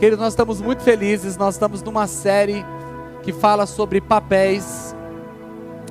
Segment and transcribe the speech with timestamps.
[0.00, 2.64] Queridos, nós estamos muito felizes, nós estamos numa série
[3.22, 4.96] que fala sobre papéis.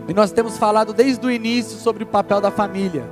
[0.07, 3.07] E nós temos falado desde o início sobre o papel da família.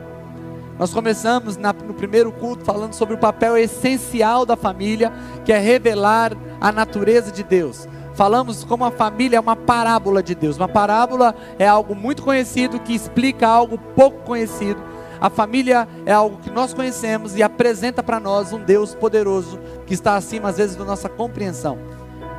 [0.80, 5.14] Nós começamos na, no primeiro culto falando sobre o papel essencial da família,
[5.46, 7.88] que é revelar a natureza de Deus.
[8.16, 10.58] Falamos como a família é uma parábola de Deus.
[10.58, 14.82] Uma parábola é algo muito conhecido que explica algo pouco conhecido.
[15.20, 19.94] A família é algo que nós conhecemos e apresenta para nós um Deus poderoso que
[19.94, 21.78] está acima às vezes da nossa compreensão.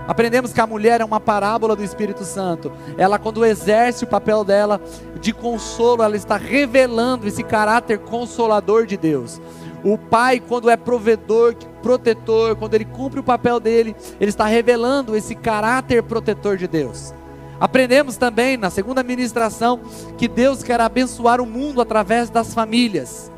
[0.06, 2.72] Aprendemos que a mulher é uma parábola do Espírito Santo.
[2.96, 4.80] Ela, quando exerce o papel dela
[5.20, 9.38] de consolo, ela está revelando esse caráter consolador de Deus.
[9.84, 15.14] O pai, quando é provedor, protetor, quando ele cumpre o papel dele, ele está revelando
[15.14, 17.12] esse caráter protetor de Deus.
[17.60, 19.80] Aprendemos também na segunda ministração
[20.16, 23.32] que Deus quer abençoar o mundo através das famílias.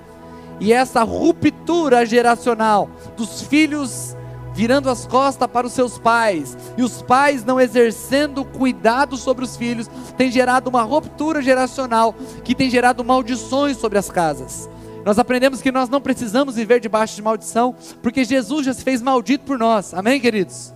[0.61, 4.15] E essa ruptura geracional dos filhos
[4.53, 9.57] virando as costas para os seus pais e os pais não exercendo cuidado sobre os
[9.57, 14.69] filhos, tem gerado uma ruptura geracional que tem gerado maldições sobre as casas.
[15.05, 19.01] Nós aprendemos que nós não precisamos viver debaixo de maldição, porque Jesus já se fez
[19.01, 19.95] maldito por nós.
[19.95, 20.75] Amém, queridos?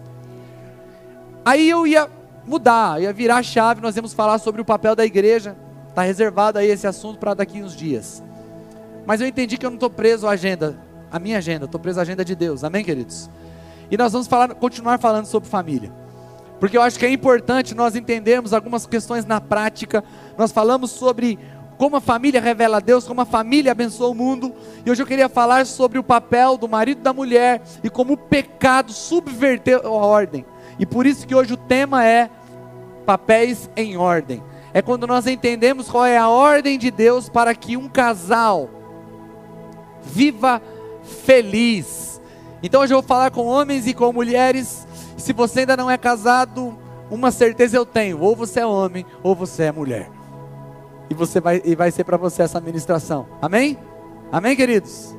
[1.44, 2.08] Aí eu ia
[2.46, 5.56] mudar, ia virar a chave, nós íamos falar sobre o papel da igreja.
[5.88, 8.22] Está reservado aí esse assunto para daqui uns dias.
[9.06, 10.76] Mas eu entendi que eu não estou preso à agenda,
[11.10, 12.64] à minha agenda, estou preso à agenda de Deus.
[12.64, 13.30] Amém, queridos?
[13.90, 15.92] E nós vamos falar, continuar falando sobre família.
[16.58, 20.02] Porque eu acho que é importante nós entendermos algumas questões na prática.
[20.38, 21.38] Nós falamos sobre
[21.76, 24.54] como a família revela a Deus, como a família abençoa o mundo.
[24.84, 28.14] E hoje eu queria falar sobre o papel do marido e da mulher e como
[28.14, 30.44] o pecado subverteu a ordem.
[30.78, 32.30] E por isso que hoje o tema é
[33.04, 34.42] papéis em ordem.
[34.72, 38.68] É quando nós entendemos qual é a ordem de Deus para que um casal
[40.02, 40.60] viva
[41.24, 42.20] feliz.
[42.62, 44.86] Então hoje eu vou falar com homens e com mulheres.
[45.16, 46.76] Se você ainda não é casado,
[47.08, 50.10] uma certeza eu tenho: ou você é homem ou você é mulher.
[51.08, 53.28] E você vai e vai ser para você essa ministração.
[53.40, 53.78] Amém?
[54.32, 55.14] Amém, queridos?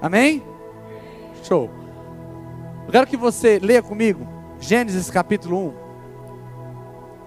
[0.00, 0.42] Amém?
[1.42, 1.68] Show.
[2.86, 4.31] Eu quero que você leia comigo
[4.62, 5.74] Gênesis capítulo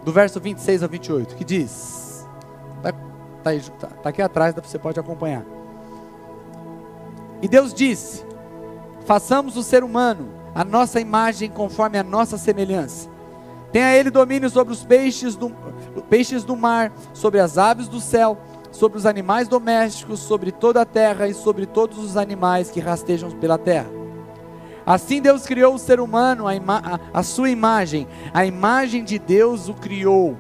[0.02, 2.26] 1, do verso 26 ao 28, que diz:
[2.78, 2.94] está
[3.44, 5.44] tá, tá, tá aqui atrás, você pode acompanhar.
[7.42, 8.24] E Deus disse:
[9.06, 13.10] Façamos o ser humano a nossa imagem conforme a nossa semelhança.
[13.70, 15.50] Tenha ele domínio sobre os peixes do,
[16.10, 18.38] peixes do mar, sobre as aves do céu,
[18.72, 23.30] sobre os animais domésticos, sobre toda a terra e sobre todos os animais que rastejam
[23.32, 24.05] pela terra.
[24.86, 29.68] Assim Deus criou o ser humano, a, a, a sua imagem, a imagem de Deus
[29.68, 30.38] o criou.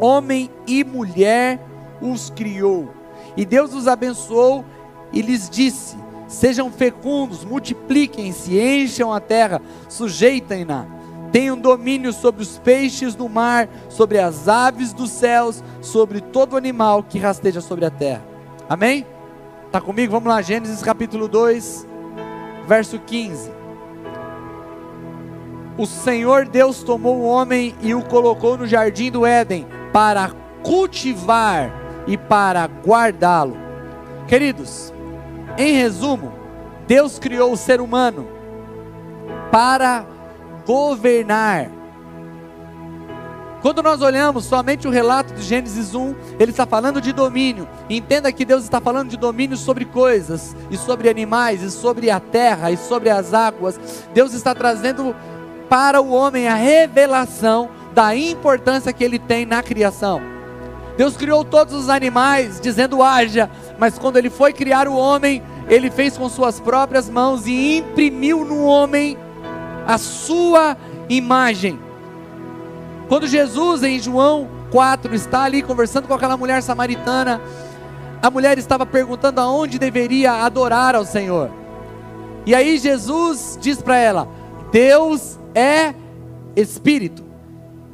[0.00, 1.60] Homem e mulher
[2.00, 2.90] os criou.
[3.36, 4.64] E Deus os abençoou
[5.12, 5.96] e lhes disse:
[6.26, 10.86] Sejam fecundos, multipliquem-se, encham a terra, sujeitem-na.
[11.30, 17.02] Tenham domínio sobre os peixes do mar, sobre as aves dos céus, sobre todo animal
[17.02, 18.24] que rasteja sobre a terra.
[18.68, 19.06] Amém?
[19.66, 20.12] Está comigo?
[20.12, 21.95] Vamos lá, Gênesis capítulo 2
[22.66, 23.50] verso 15.
[25.78, 30.30] O Senhor Deus tomou o homem e o colocou no jardim do Éden para
[30.62, 31.70] cultivar
[32.06, 33.56] e para guardá-lo.
[34.26, 34.92] Queridos,
[35.58, 36.32] em resumo,
[36.86, 38.26] Deus criou o ser humano
[39.50, 40.06] para
[40.66, 41.70] governar,
[43.66, 47.66] quando nós olhamos somente o relato de Gênesis 1, ele está falando de domínio.
[47.90, 52.20] Entenda que Deus está falando de domínio sobre coisas, e sobre animais, e sobre a
[52.20, 54.06] terra, e sobre as águas.
[54.14, 55.16] Deus está trazendo
[55.68, 60.22] para o homem a revelação da importância que ele tem na criação.
[60.96, 63.50] Deus criou todos os animais, dizendo haja,
[63.80, 68.44] mas quando ele foi criar o homem, ele fez com suas próprias mãos e imprimiu
[68.44, 69.18] no homem
[69.84, 70.76] a sua
[71.08, 71.84] imagem.
[73.08, 77.40] Quando Jesus, em João 4, está ali conversando com aquela mulher samaritana,
[78.20, 81.50] a mulher estava perguntando aonde deveria adorar ao Senhor.
[82.44, 84.28] E aí Jesus diz para ela:
[84.72, 85.94] Deus é
[86.56, 87.24] Espírito.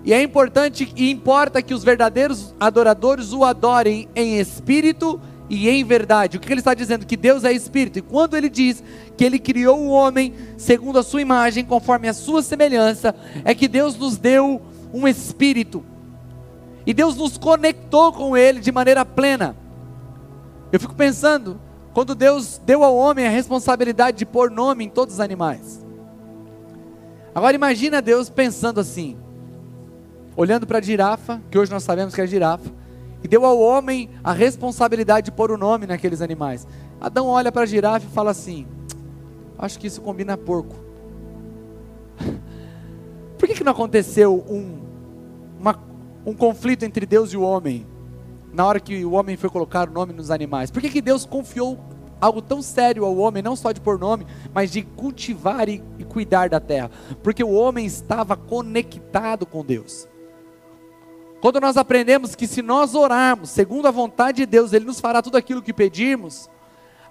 [0.05, 5.85] E é importante e importa que os verdadeiros adoradores o adorem em espírito e em
[5.85, 6.37] verdade.
[6.37, 7.07] O que ele está dizendo?
[7.07, 8.01] Que Deus é espírito.
[8.01, 8.83] E quando ele diz
[9.17, 13.69] que ele criou o homem segundo a sua imagem, conforme a sua semelhança, é que
[13.69, 14.61] Deus nos deu
[14.93, 15.85] um espírito.
[16.87, 19.57] E Deus nos conectou com Ele de maneira plena.
[20.73, 21.61] Eu fico pensando,
[21.93, 25.85] quando Deus deu ao homem a responsabilidade de pôr nome em todos os animais.
[27.35, 29.17] Agora imagina Deus pensando assim,
[30.37, 32.71] olhando para a girafa, que hoje nós sabemos que é girafa,
[33.23, 36.67] e deu ao homem a responsabilidade de pôr o nome naqueles animais.
[37.01, 38.67] Adão olha para a girafa e fala assim:
[39.59, 40.75] Acho que isso combina porco.
[43.49, 44.81] Que, que não aconteceu um,
[45.59, 45.79] uma,
[46.25, 47.87] um conflito entre Deus e o homem
[48.53, 50.71] na hora que o homem foi colocar o nome nos animais?
[50.71, 51.79] Por que, que Deus confiou
[52.21, 56.05] algo tão sério ao homem, não só de pôr nome, mas de cultivar e, e
[56.05, 56.91] cuidar da terra?
[57.23, 60.07] Porque o homem estava conectado com Deus.
[61.41, 65.21] Quando nós aprendemos que se nós orarmos segundo a vontade de Deus, Ele nos fará
[65.21, 66.49] tudo aquilo que pedirmos,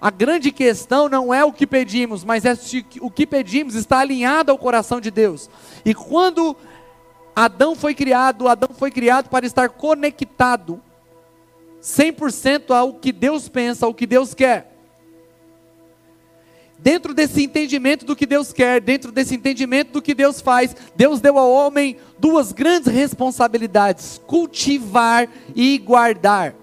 [0.02, 4.00] a grande questão não é o que pedimos, mas é se o que pedimos está
[4.00, 5.48] alinhado ao coração de Deus.
[5.84, 6.56] E quando
[7.36, 10.82] Adão foi criado, Adão foi criado para estar conectado
[11.80, 14.76] 100% ao que Deus pensa, ao que Deus quer.
[16.76, 21.20] Dentro desse entendimento do que Deus quer, dentro desse entendimento do que Deus faz, Deus
[21.20, 26.56] deu ao homem duas grandes responsabilidades: cultivar e guardar.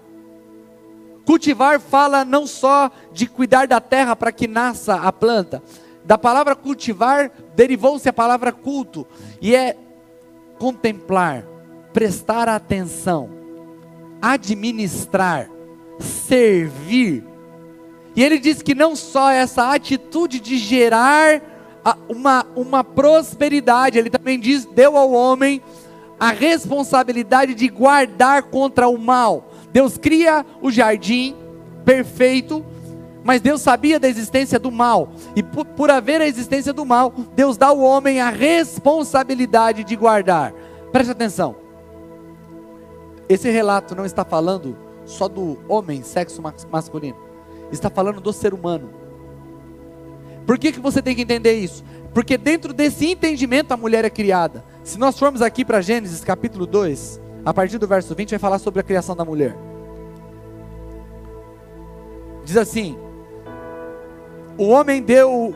[1.30, 5.62] Cultivar fala não só de cuidar da terra para que nasça a planta.
[6.04, 9.06] Da palavra cultivar derivou-se a palavra culto,
[9.40, 9.76] e é
[10.58, 11.44] contemplar,
[11.92, 13.30] prestar atenção,
[14.20, 15.48] administrar,
[16.00, 17.24] servir.
[18.16, 21.40] E ele diz que não só essa atitude de gerar
[22.08, 25.62] uma, uma prosperidade, ele também diz, deu ao homem
[26.18, 29.49] a responsabilidade de guardar contra o mal.
[29.72, 31.36] Deus cria o jardim
[31.84, 32.64] perfeito,
[33.22, 37.12] mas Deus sabia da existência do mal, e por, por haver a existência do mal,
[37.34, 40.52] Deus dá ao homem a responsabilidade de guardar.
[40.90, 41.56] Preste atenção,
[43.28, 47.16] esse relato não está falando só do homem, sexo masculino,
[47.70, 48.90] está falando do ser humano.
[50.46, 51.84] Por que, que você tem que entender isso?
[52.12, 54.64] Porque dentro desse entendimento a mulher é criada.
[54.82, 58.58] Se nós formos aqui para Gênesis capítulo 2, a partir do verso 20, vai falar
[58.58, 59.56] sobre a criação da mulher.
[62.44, 62.98] Diz assim:
[64.58, 65.54] O homem deu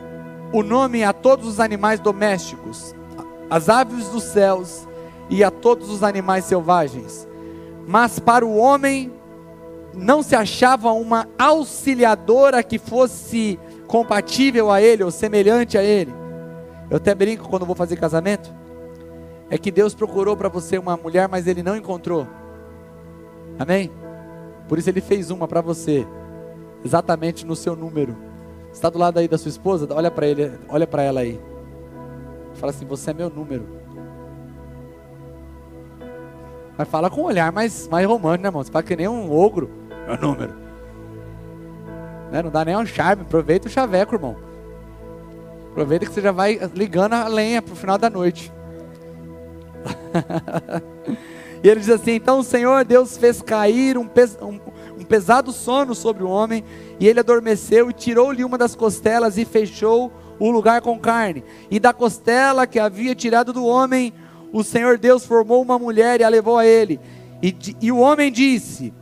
[0.51, 2.95] o nome a todos os animais domésticos,
[3.49, 4.87] às aves dos céus
[5.29, 7.27] e a todos os animais selvagens.
[7.87, 9.11] Mas para o homem
[9.93, 16.13] não se achava uma auxiliadora que fosse compatível a ele ou semelhante a ele.
[16.89, 18.53] Eu até brinco quando vou fazer casamento.
[19.49, 22.27] É que Deus procurou para você uma mulher, mas ele não encontrou.
[23.59, 23.91] Amém?
[24.67, 26.07] Por isso ele fez uma para você,
[26.83, 28.15] exatamente no seu número.
[28.73, 29.87] Está do lado aí da sua esposa?
[29.91, 31.39] Olha para ele, olha para ela aí.
[32.55, 33.65] Fala assim: "Você é meu número".
[36.77, 38.63] Mas fala com um olhar mais, mais romântico, né, irmão?
[38.63, 39.69] Você fala que nem um ogro.
[40.07, 40.53] Meu número.
[42.31, 42.41] Né?
[42.43, 43.21] Não dá nem um charme.
[43.21, 44.35] Aproveita o chaveco, irmão.
[45.71, 48.51] Aproveita que você já vai ligando a lenha para o final da noite.
[51.63, 54.59] e ele diz assim: Então o Senhor Deus fez cair um, pes um,
[54.99, 56.63] um pesado sono sobre o homem,
[56.99, 61.43] e ele adormeceu e tirou-lhe uma das costelas e fechou o lugar com carne.
[61.69, 64.13] E da costela que havia tirado do homem,
[64.51, 66.99] o Senhor Deus formou uma mulher e a levou a ele.
[67.41, 68.93] E, e o homem disse: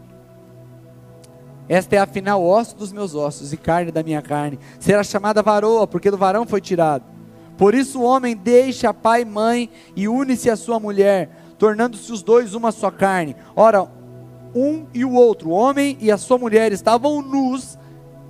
[1.69, 4.59] Esta é afinal osso dos meus ossos e carne da minha carne.
[4.79, 7.12] Será chamada varoa, porque do varão foi tirado.
[7.57, 12.23] Por isso o homem deixa pai e mãe e une-se à sua mulher, tornando-se os
[12.23, 13.35] dois uma só carne.
[13.55, 13.88] Ora,
[14.55, 17.77] um e o outro, o homem e a sua mulher, estavam nus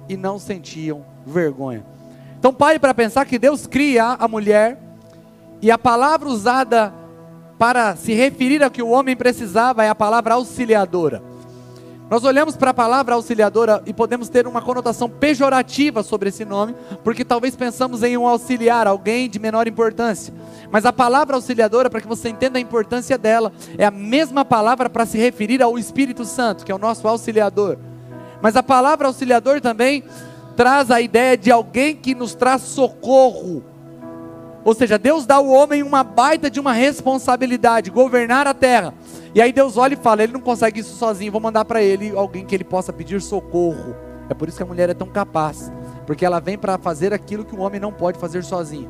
[0.08, 1.86] e não sentiam vergonha.
[2.38, 4.78] Então pare para pensar que Deus cria a mulher
[5.62, 6.94] e a palavra usada
[7.58, 11.24] para se referir ao que o homem precisava é a palavra auxiliadora.
[12.10, 16.76] Nós olhamos para a palavra auxiliadora e podemos ter uma conotação pejorativa sobre esse nome,
[17.04, 20.34] porque talvez pensamos em um auxiliar, alguém de menor importância.
[20.70, 24.90] Mas a palavra auxiliadora, para que você entenda a importância dela, é a mesma palavra
[24.90, 27.78] para se referir ao Espírito Santo, que é o nosso auxiliador.
[28.42, 30.04] Mas a palavra auxiliador também
[30.56, 33.64] traz a ideia de alguém que nos traz socorro,
[34.66, 38.94] ou seja, Deus dá ao homem uma baita de uma responsabilidade, governar a terra.
[39.36, 42.16] E aí Deus olha e fala: ele não consegue isso sozinho, vou mandar para ele
[42.16, 43.96] alguém que ele possa pedir socorro.
[44.30, 45.72] É por isso que a mulher é tão capaz,
[46.06, 48.90] porque ela vem para fazer aquilo que o homem não pode fazer sozinho.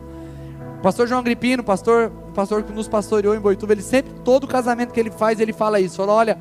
[0.77, 4.92] O pastor João Agripino, pastor, pastor que nos pastoreou em Boituva, ele sempre, todo casamento
[4.92, 6.38] que ele faz, ele fala isso: fala, olha,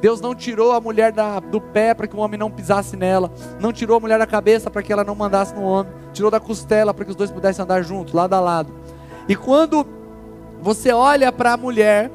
[0.00, 3.32] Deus não tirou a mulher da, do pé para que o homem não pisasse nela,
[3.60, 6.38] não tirou a mulher da cabeça para que ela não mandasse no homem, tirou da
[6.38, 8.72] costela para que os dois pudessem andar juntos, lado a lado.
[9.28, 9.86] E quando
[10.60, 12.10] você olha para a mulher,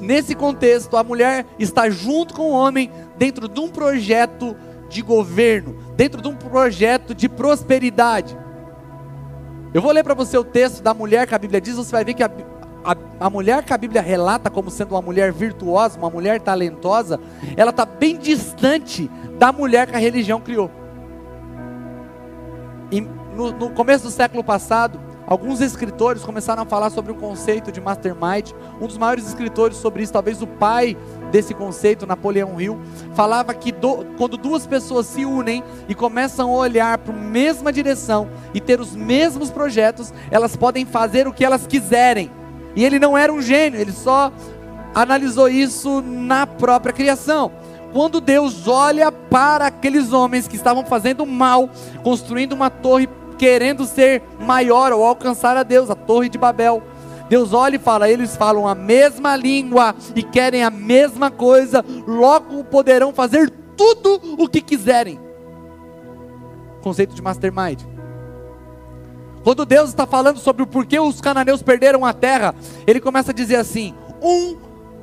[0.00, 4.56] nesse contexto, a mulher está junto com o homem dentro de um projeto
[4.88, 8.36] de governo, dentro de um projeto de prosperidade.
[9.72, 12.04] Eu vou ler para você o texto da mulher que a Bíblia diz, você vai
[12.04, 12.30] ver que a,
[12.84, 12.96] a,
[13.26, 17.20] a, mulher que a Bíblia relata como sendo uma mulher virtuosa, uma mulher talentosa,
[17.56, 20.70] ela está bem distante da mulher que a religião criou.
[22.90, 27.70] E no, no começo do século passado, alguns escritores começaram a falar sobre o conceito
[27.70, 28.50] de mastermind.
[28.80, 30.96] Um dos maiores escritores sobre isso, talvez o pai
[31.30, 32.80] desse conceito, Napoleão Hill,
[33.14, 37.72] falava que do, quando duas pessoas se unem e começam a olhar para a mesma
[37.72, 42.39] direção e ter os mesmos projetos, elas podem fazer o que elas quiserem.
[42.74, 44.32] E ele não era um gênio, ele só
[44.94, 47.52] analisou isso na própria criação.
[47.92, 51.68] Quando Deus olha para aqueles homens que estavam fazendo mal,
[52.02, 56.82] construindo uma torre, querendo ser maior ou alcançar a Deus, a Torre de Babel.
[57.28, 62.62] Deus olha e fala: eles falam a mesma língua e querem a mesma coisa, logo
[62.64, 65.18] poderão fazer tudo o que quiserem.
[66.82, 67.80] Conceito de mastermind.
[69.42, 72.54] Quando Deus está falando sobre o porquê os cananeus perderam a terra,
[72.86, 74.56] ele começa a dizer assim: um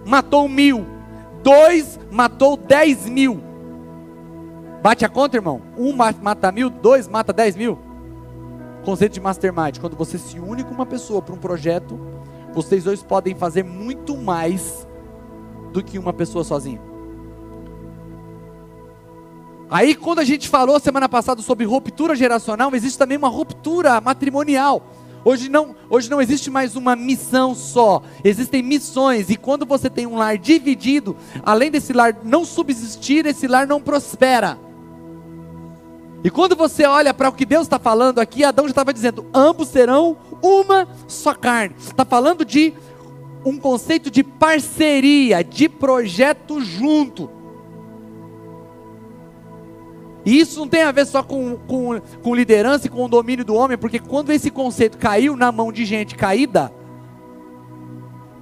[0.06, 0.86] matou mil,
[1.41, 3.41] dois matou dez mil.
[4.82, 5.62] Bate a conta, irmão?
[5.77, 7.79] Um mata mil, dois mata dez mil.
[8.86, 12.00] Conceito de mastermind: quando você se une com uma pessoa para um projeto,
[12.53, 14.88] vocês dois podem fazer muito mais
[15.74, 16.79] do que uma pessoa sozinha.
[19.69, 24.81] Aí, quando a gente falou semana passada sobre ruptura geracional, existe também uma ruptura matrimonial.
[25.25, 30.07] Hoje não, hoje não existe mais uma missão só, existem missões, e quando você tem
[30.07, 34.57] um lar dividido, além desse lar não subsistir, esse lar não prospera.
[36.24, 39.25] E quando você olha para o que Deus está falando aqui, Adão já estava dizendo:
[39.33, 41.75] ambos serão uma só carne.
[41.77, 42.74] Está falando de
[43.45, 47.37] um conceito de parceria, de projeto junto.
[50.27, 53.46] E isso não tem a ver só com, com, com liderança e com o domínio
[53.46, 56.69] do homem, porque quando esse conceito caiu na mão de gente caída,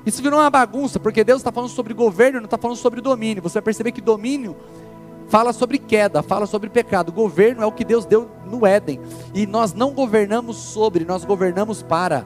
[0.04, 3.44] isso virou uma bagunça, porque Deus está falando sobre governo, não está falando sobre domínio.
[3.44, 4.56] Você vai perceber que domínio
[5.28, 7.12] fala sobre queda, fala sobre pecado.
[7.12, 9.00] Governo é o que Deus deu no Éden.
[9.36, 12.26] E nós não governamos sobre, nós governamos para.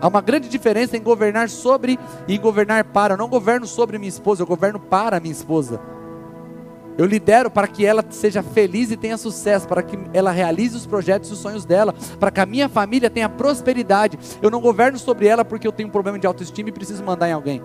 [0.00, 1.98] Há uma grande diferença em governar sobre
[2.28, 3.14] e governar para.
[3.14, 5.80] Eu não governo sobre minha esposa, eu governo para minha esposa.
[7.00, 10.84] Eu lidero para que ela seja feliz e tenha sucesso, para que ela realize os
[10.84, 14.18] projetos e os sonhos dela, para que a minha família tenha prosperidade.
[14.42, 17.30] Eu não governo sobre ela porque eu tenho um problema de autoestima e preciso mandar
[17.30, 17.62] em alguém.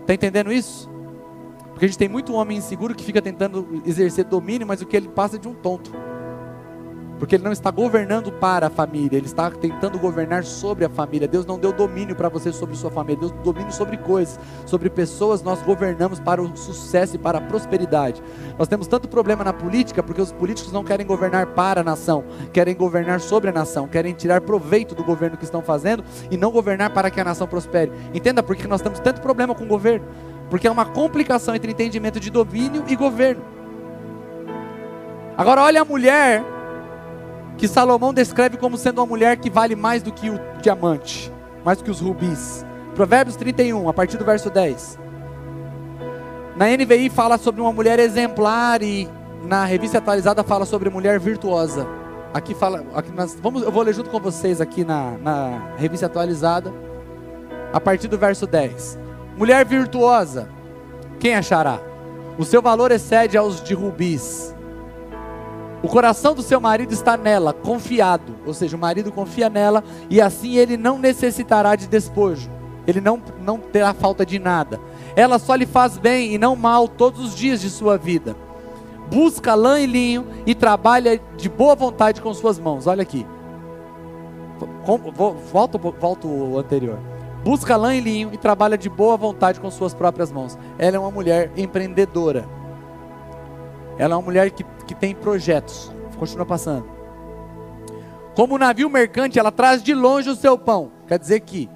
[0.00, 0.88] Está entendendo isso?
[1.72, 4.96] Porque a gente tem muito homem inseguro que fica tentando exercer domínio, mas o que
[4.96, 5.92] ele passa é de um tonto
[7.22, 11.28] porque ele não está governando para a família, ele está tentando governar sobre a família.
[11.28, 14.90] Deus não deu domínio para você sobre sua família, Deus deu domínio sobre coisas, sobre
[14.90, 15.40] pessoas.
[15.40, 18.20] Nós governamos para o sucesso e para a prosperidade.
[18.58, 22.24] Nós temos tanto problema na política porque os políticos não querem governar para a nação,
[22.52, 26.50] querem governar sobre a nação, querem tirar proveito do governo que estão fazendo e não
[26.50, 27.92] governar para que a nação prospere.
[28.12, 30.08] Entenda por que nós temos tanto problema com o governo?
[30.50, 33.44] Porque é uma complicação entre entendimento de domínio e governo.
[35.36, 36.51] Agora olha a mulher
[37.56, 41.32] que Salomão descreve como sendo uma mulher que vale mais do que o diamante,
[41.64, 42.64] mais do que os rubis.
[42.94, 44.98] Provérbios 31, a partir do verso 10.
[46.56, 49.08] Na NVI fala sobre uma mulher exemplar e
[49.42, 51.86] na revista atualizada fala sobre mulher virtuosa.
[52.34, 56.06] Aqui fala, aqui nós, vamos, eu vou ler junto com vocês aqui na, na revista
[56.06, 56.72] atualizada,
[57.72, 58.98] a partir do verso 10.
[59.36, 60.48] Mulher virtuosa,
[61.18, 61.80] quem achará?
[62.38, 64.51] O seu valor excede aos de rubis
[65.82, 68.34] o coração do seu marido está nela, confiado.
[68.46, 72.48] Ou seja, o marido confia nela e assim ele não necessitará de despojo.
[72.86, 74.80] Ele não, não terá falta de nada.
[75.16, 78.36] Ela só lhe faz bem e não mal todos os dias de sua vida.
[79.10, 82.86] Busca lã e linho e trabalha de boa vontade com suas mãos.
[82.86, 83.26] Olha aqui.
[85.52, 86.98] Volta, volta o anterior.
[87.44, 90.56] Busca lã e linho e trabalha de boa vontade com suas próprias mãos.
[90.78, 92.48] Ela é uma mulher empreendedora.
[93.98, 95.90] Ela é uma mulher que, que tem projetos.
[96.18, 96.86] Continua passando.
[98.34, 100.92] Como navio mercante, ela traz de longe o seu pão.
[101.08, 101.68] Quer dizer que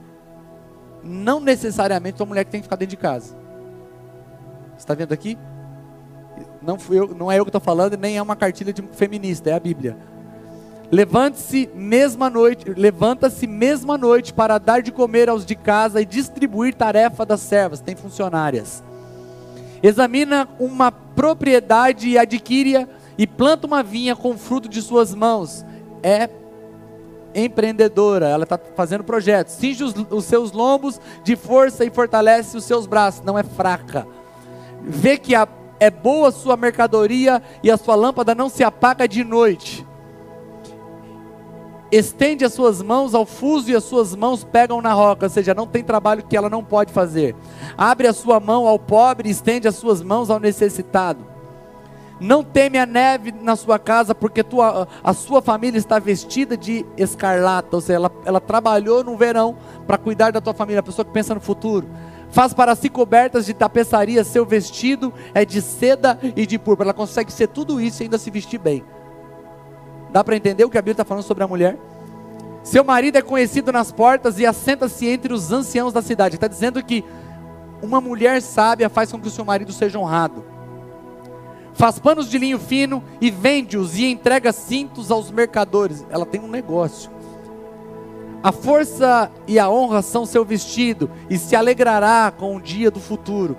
[1.02, 3.36] não necessariamente uma mulher que tem que ficar dentro de casa.
[4.78, 5.38] Está vendo aqui?
[6.62, 9.54] Não, eu, não é eu que estou falando, nem é uma cartilha de feminista, é
[9.54, 9.96] a Bíblia.
[10.90, 16.74] Levante-se mesma noite, levanta-se mesma noite para dar de comer aos de casa e distribuir
[16.74, 17.80] tarefa das servas.
[17.80, 18.82] Tem funcionárias
[19.82, 22.86] examina uma propriedade e adquire-a
[23.18, 25.64] e planta uma vinha com fruto de suas mãos.
[26.02, 26.28] É
[27.34, 29.54] empreendedora, ela está fazendo projetos.
[29.54, 34.06] Cinge os, os, seus lombos de força e fortalece os seus braços, não é fraca.
[34.82, 35.46] Vê que a,
[35.78, 39.86] é boa sua mercadoria e a sua lâmpada não se apaga de noite
[41.90, 45.54] estende as suas mãos ao fuso e as suas mãos pegam na roca, ou seja,
[45.54, 47.34] não tem trabalho que ela não pode fazer.
[47.76, 51.35] Abre a sua mão ao pobre e estende as suas mãos ao necessitado.
[52.18, 56.86] Não teme a neve na sua casa, porque tua, a sua família está vestida de
[56.96, 57.76] escarlata.
[57.76, 59.56] Ou seja, ela, ela trabalhou no verão
[59.86, 61.86] para cuidar da tua família, a pessoa que pensa no futuro.
[62.30, 66.86] Faz para si cobertas de tapeçaria, seu vestido é de seda e de púrpura.
[66.86, 68.84] Ela consegue ser tudo isso e ainda se vestir bem.
[70.10, 71.78] Dá para entender o que a Bíblia está falando sobre a mulher?
[72.62, 76.34] Seu marido é conhecido nas portas e assenta-se entre os anciãos da cidade.
[76.34, 77.04] Está dizendo que
[77.80, 80.55] uma mulher sábia faz com que o seu marido seja honrado.
[81.76, 86.06] Faz panos de linho fino e vende-os e entrega cintos aos mercadores.
[86.08, 87.10] Ela tem um negócio.
[88.42, 92.98] A força e a honra são seu vestido e se alegrará com o dia do
[92.98, 93.58] futuro.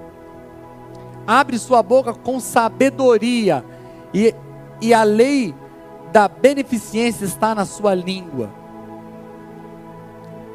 [1.28, 3.64] Abre sua boca com sabedoria
[4.12, 4.34] e,
[4.82, 5.54] e a lei
[6.12, 8.50] da beneficência está na sua língua.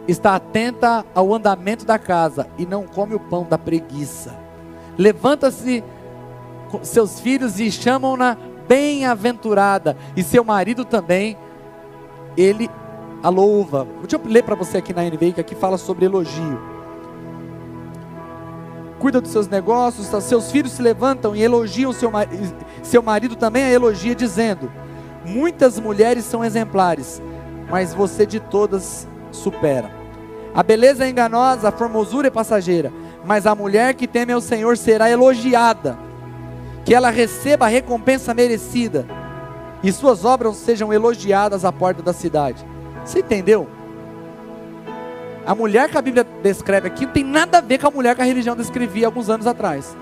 [0.09, 4.37] Está atenta ao andamento da casa e não come o pão da preguiça.
[4.99, 5.85] Levanta-se
[6.83, 8.37] seus filhos e chamam-na
[8.67, 11.37] bem-aventurada, e seu marido também,
[12.37, 12.71] ele
[13.23, 13.87] a louva.
[14.01, 16.61] Deixa eu ler para você aqui na NVI, que aqui fala sobre elogio.
[18.99, 22.11] Cuida dos seus negócios, seus filhos se levantam e elogiam seu,
[22.83, 24.71] seu marido também a elogia, dizendo:
[25.25, 27.21] Muitas mulheres são exemplares,
[27.71, 29.91] mas você de todas supera.
[30.55, 32.93] A beleza é enganosa, a formosura é passageira,
[33.25, 35.99] mas a mulher que teme ao Senhor será elogiada.
[36.85, 39.07] Que ela receba a recompensa merecida
[39.83, 42.65] e suas obras sejam elogiadas à porta da cidade.
[43.05, 43.69] Você entendeu?
[45.45, 48.15] A mulher que a Bíblia descreve aqui não tem nada a ver com a mulher
[48.15, 49.97] que a religião descrevia alguns anos atrás.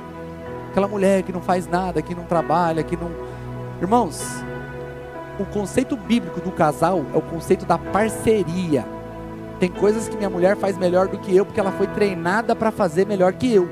[0.70, 3.10] Aquela mulher que não faz nada, que não trabalha, que não.
[3.80, 4.22] Irmãos,
[5.38, 8.84] o conceito bíblico do casal é o conceito da parceria.
[9.58, 12.70] Tem coisas que minha mulher faz melhor do que eu, porque ela foi treinada para
[12.70, 13.68] fazer melhor que eu.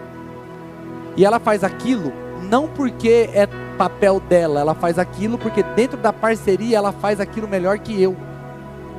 [1.16, 2.12] E ela faz aquilo
[2.42, 7.48] não porque é papel dela, ela faz aquilo porque dentro da parceria ela faz aquilo
[7.48, 8.16] melhor que eu.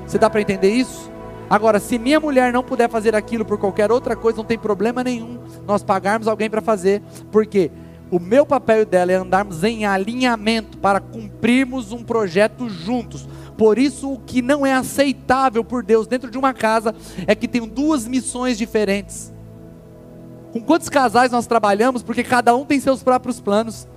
[0.05, 1.11] Você dá para entender isso?
[1.49, 5.03] Agora, se minha mulher não puder fazer aquilo por qualquer outra coisa, não tem problema
[5.03, 7.71] nenhum nós pagarmos alguém para fazer, porque
[8.11, 13.27] o meu papel dela é andarmos em alinhamento para cumprirmos um projeto juntos.
[13.57, 16.95] Por isso, o que não é aceitável por Deus dentro de uma casa
[17.27, 19.31] é que tem duas missões diferentes.
[20.51, 22.01] Com quantos casais nós trabalhamos?
[22.01, 23.87] Porque cada um tem seus próprios planos.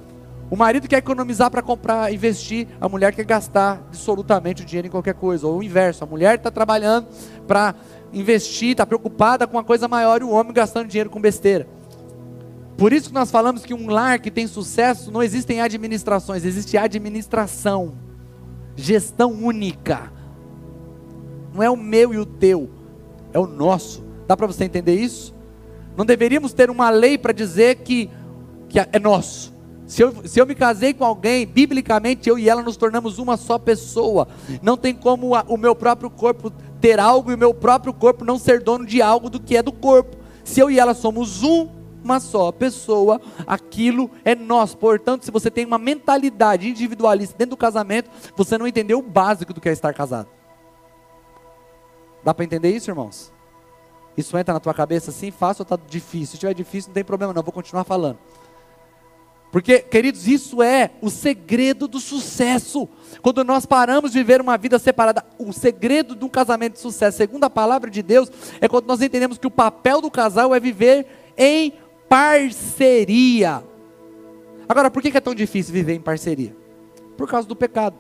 [0.51, 4.91] O marido quer economizar para comprar, investir, a mulher quer gastar absolutamente o dinheiro em
[4.91, 5.47] qualquer coisa.
[5.47, 7.07] Ou o inverso, a mulher está trabalhando
[7.47, 7.75] para
[8.13, 11.67] investir, está preocupada com uma coisa maior e o homem gastando dinheiro com besteira.
[12.77, 16.77] Por isso que nós falamos que um lar que tem sucesso não existem administrações, existe
[16.77, 17.95] administração,
[18.77, 20.13] gestão única.
[21.55, 22.69] Não é o meu e o teu,
[23.33, 24.05] é o nosso.
[24.27, 25.35] Dá para você entender isso?
[25.97, 28.11] Não deveríamos ter uma lei para dizer que,
[28.69, 29.53] que é nosso.
[29.87, 33.37] Se eu, se eu me casei com alguém, biblicamente eu e ela nos tornamos uma
[33.37, 34.27] só pessoa.
[34.63, 36.51] Não tem como a, o meu próprio corpo
[36.81, 39.63] ter algo e o meu próprio corpo não ser dono de algo do que é
[39.63, 40.17] do corpo.
[40.45, 41.69] Se eu e ela somos um,
[42.03, 44.75] uma só pessoa, aquilo é nós.
[44.75, 49.53] Portanto, se você tem uma mentalidade individualista dentro do casamento, você não entendeu o básico
[49.53, 50.29] do que é estar casado.
[52.25, 53.32] Dá para entender isso, irmãos?
[54.17, 56.27] Isso entra na tua cabeça assim, fácil ou está difícil?
[56.27, 58.19] Se estiver difícil, não tem problema não, vou continuar falando.
[59.53, 62.89] Porque, queridos, isso é o segredo do sucesso.
[63.21, 67.19] Quando nós paramos de viver uma vida separada, o segredo de um casamento de sucesso,
[67.19, 70.59] segundo a palavra de Deus, é quando nós entendemos que o papel do casal é
[70.59, 71.75] viver em
[72.09, 73.63] parceria.
[74.67, 76.57] Agora, por que é tão difícil viver em parceria?
[77.15, 77.97] Por causa do pecado.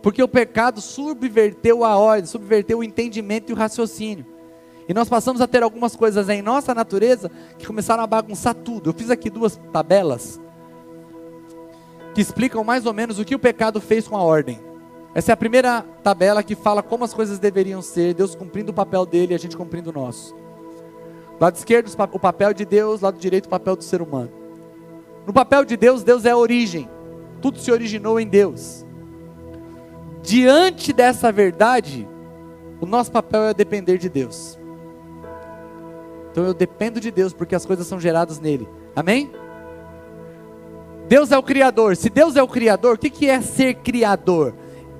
[0.00, 4.37] Porque o pecado subverteu a ordem, subverteu o entendimento e o raciocínio.
[4.88, 8.88] E nós passamos a ter algumas coisas em nossa natureza que começaram a bagunçar tudo.
[8.88, 10.40] Eu fiz aqui duas tabelas
[12.14, 14.58] que explicam mais ou menos o que o pecado fez com a ordem.
[15.14, 18.74] Essa é a primeira tabela que fala como as coisas deveriam ser, Deus cumprindo o
[18.74, 20.34] papel dele e a gente cumprindo o nosso.
[21.38, 24.30] Lado esquerdo, o papel de Deus, lado direito, o papel do ser humano.
[25.26, 26.88] No papel de Deus, Deus é a origem.
[27.40, 28.84] Tudo se originou em Deus.
[30.22, 32.08] Diante dessa verdade,
[32.80, 34.57] o nosso papel é depender de Deus.
[36.38, 38.68] Então eu dependo de Deus porque as coisas são geradas nele.
[38.94, 39.28] Amém?
[41.08, 41.96] Deus é o Criador.
[41.96, 44.54] Se Deus é o Criador, o que é ser Criador?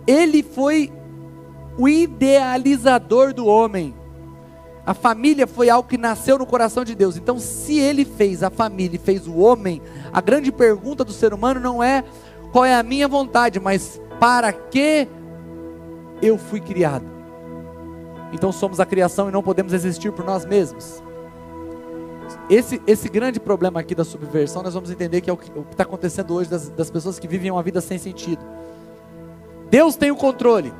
[0.04, 0.92] Ele foi
[1.78, 3.94] o idealizador do homem.
[4.84, 7.16] A família foi algo que nasceu no coração de Deus.
[7.16, 9.80] Então, se ele fez a família e fez o homem,
[10.12, 12.02] a grande pergunta do ser humano não é
[12.50, 15.06] qual é a minha vontade, mas para que
[16.20, 17.06] eu fui criado.
[18.32, 21.00] Então somos a criação e não podemos existir por nós mesmos.
[22.50, 25.82] Esse, esse grande problema aqui da subversão, nós vamos entender que é o que está
[25.82, 28.42] acontecendo hoje das, das pessoas que vivem uma vida sem sentido.
[29.70, 30.72] Deus tem o controle.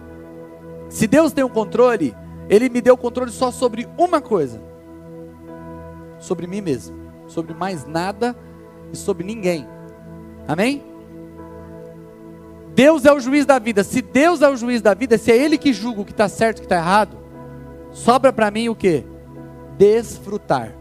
[0.89, 2.15] Se Deus tem o controle,
[2.49, 4.63] Ele me deu o controle só sobre uma coisa:
[6.19, 8.35] sobre mim mesmo, sobre mais nada
[8.93, 9.69] e sobre ninguém.
[10.47, 10.83] Amém?
[12.75, 13.85] Deus é o juiz da vida.
[13.85, 16.29] Se Deus é o juiz da vida, se é Ele que julga o que está
[16.29, 17.19] certo e o que está errado,
[17.91, 19.05] sobra para mim o que?
[19.77, 20.75] Desfrutar.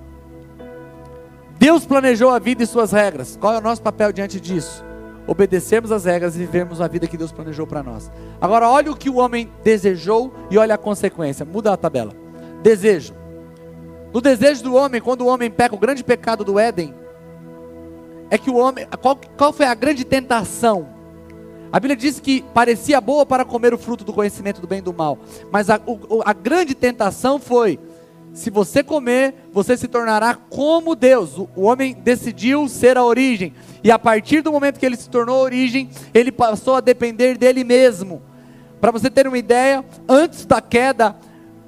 [1.57, 3.37] Deus planejou a vida e suas regras.
[3.39, 4.85] Qual é o nosso papel diante disso?
[5.25, 8.11] Obedecermos as regras e vivermos a vida que Deus planejou para nós.
[8.39, 11.45] Agora, olha o que o homem desejou e olha a consequência.
[11.45, 12.13] Muda a tabela.
[12.61, 13.13] Desejo.
[14.13, 16.93] No desejo do homem, quando o homem peca, o grande pecado do Éden,
[18.29, 18.87] é que o homem.
[19.01, 20.87] Qual, qual foi a grande tentação?
[21.71, 24.81] A Bíblia diz que parecia boa para comer o fruto do conhecimento do bem e
[24.81, 25.17] do mal.
[25.51, 27.79] Mas a, o, a grande tentação foi:
[28.33, 31.37] se você comer, você se tornará como Deus.
[31.37, 33.53] O, homem decidiu ser a origem.
[33.83, 37.37] E a partir do momento que ele se tornou a origem, ele passou a depender
[37.37, 38.21] dele mesmo.
[38.79, 41.15] Para você ter uma ideia, antes da queda,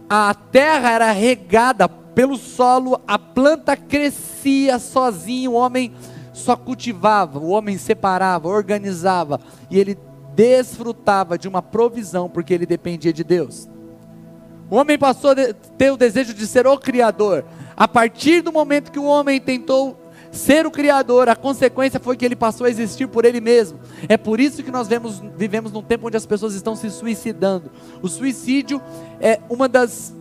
[0.10, 5.94] a terra era regada pelo solo, a planta crescia sozinha, o homem
[6.34, 9.40] só cultivava, o homem separava, organizava,
[9.72, 9.98] e ele
[10.36, 13.68] desfrutava de uma provisão, porque ele dependia de Deus.
[14.70, 15.36] O homem passou a
[15.78, 17.44] ter o desejo de ser o Criador.
[17.76, 19.98] A partir do momento que o homem tentou
[20.32, 23.80] ser o Criador, a consequência foi que ele passou a existir por ele mesmo.
[24.08, 27.72] É por isso que nós vemos, vivemos num tempo onde as pessoas estão se suicidando.
[28.02, 28.82] O suicídio
[29.20, 30.14] é uma das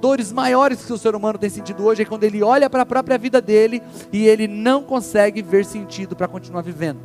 [0.00, 2.86] dores maiores que o ser humano tem sentido hoje é quando ele olha para a
[2.86, 7.00] própria vida dele e ele não consegue ver sentido para continuar vivendo.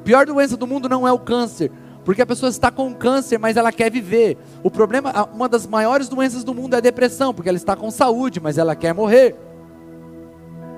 [0.00, 1.70] A pior doença do mundo não é o câncer,
[2.08, 4.38] porque a pessoa está com câncer, mas ela quer viver.
[4.62, 7.90] O problema, uma das maiores doenças do mundo é a depressão, porque ela está com
[7.90, 9.36] saúde, mas ela quer morrer.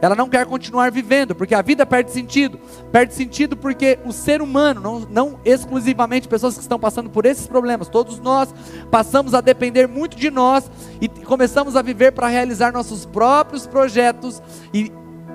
[0.02, 2.58] Ela não quer continuar vivendo, porque a vida perde sentido.
[2.90, 7.46] Perde sentido porque o ser humano, não, não exclusivamente pessoas que estão passando por esses
[7.46, 8.52] problemas, todos nós
[8.90, 10.68] passamos a depender muito de nós
[11.00, 14.42] e começamos a viver para realizar nossos próprios projetos
[14.74, 14.90] e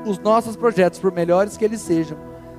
[0.05, 2.17] os nossos projetos, por melhores que eles sejam,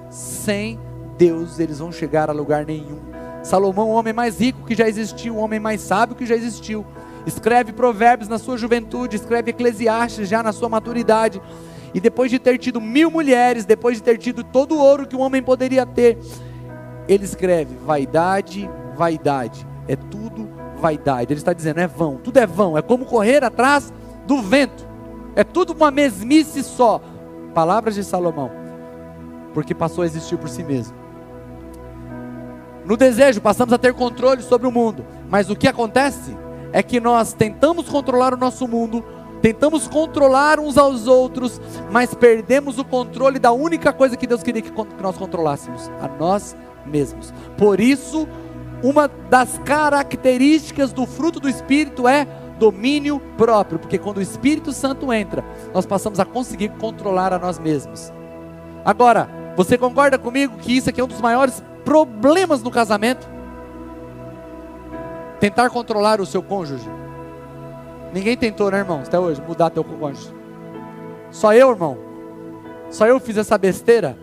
[0.09, 0.81] sem
[1.19, 3.26] Deus eles vão chegar a lugar nenhum.
[3.47, 6.85] Salomão, o homem mais rico que já existiu, o homem mais sábio que já existiu,
[7.25, 11.41] escreve Provérbios na sua juventude, escreve Eclesiastes já na sua maturidade
[11.95, 15.15] e depois de ter tido mil mulheres, depois de ter tido todo o ouro que
[15.15, 16.19] um homem poderia ter,
[17.09, 21.33] ele escreve: vaidade, vaidade, é tudo vaidade.
[21.33, 23.93] Ele está dizendo: é vão, tudo é vão, é como correr atrás
[24.27, 24.85] do vento,
[25.37, 27.01] é tudo uma mesmice só.
[27.55, 28.51] Palavras de Salomão,
[29.55, 31.06] porque passou a existir por si mesmo.
[32.87, 36.37] No desejo, passamos a ter controle sobre o mundo, mas o que acontece
[36.73, 39.05] é que nós tentamos controlar o nosso mundo
[39.47, 44.63] tentamos controlar uns aos outros, mas perdemos o controle da única coisa que Deus queria
[44.63, 47.33] que nós controlássemos, a nós mesmos.
[47.57, 48.27] Por isso,
[48.83, 52.27] uma das características do fruto do Espírito é
[52.59, 55.45] domínio próprio, porque quando o Espírito Santo entra,
[55.75, 58.13] nós passamos a conseguir controlar a nós mesmos.
[58.85, 63.29] Agora, você concorda comigo que isso aqui é um dos maiores problemas no casamento?
[65.39, 66.89] Tentar controlar o seu cônjuge.
[68.13, 70.35] Ninguém tentou, né, irmão, até hoje, mudar teu cônjuge.
[71.31, 71.97] Só eu, irmão.
[72.91, 74.19] Só eu fiz essa besteira.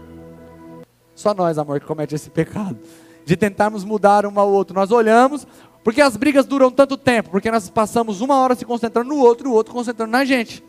[1.15, 2.77] Só nós, amor, que comete esse pecado.
[3.23, 4.75] De tentarmos mudar um ao outro.
[4.75, 5.47] Nós olhamos,
[5.83, 7.29] porque as brigas duram tanto tempo?
[7.29, 10.63] Porque nós passamos uma hora se concentrando no outro e o outro concentrando na gente.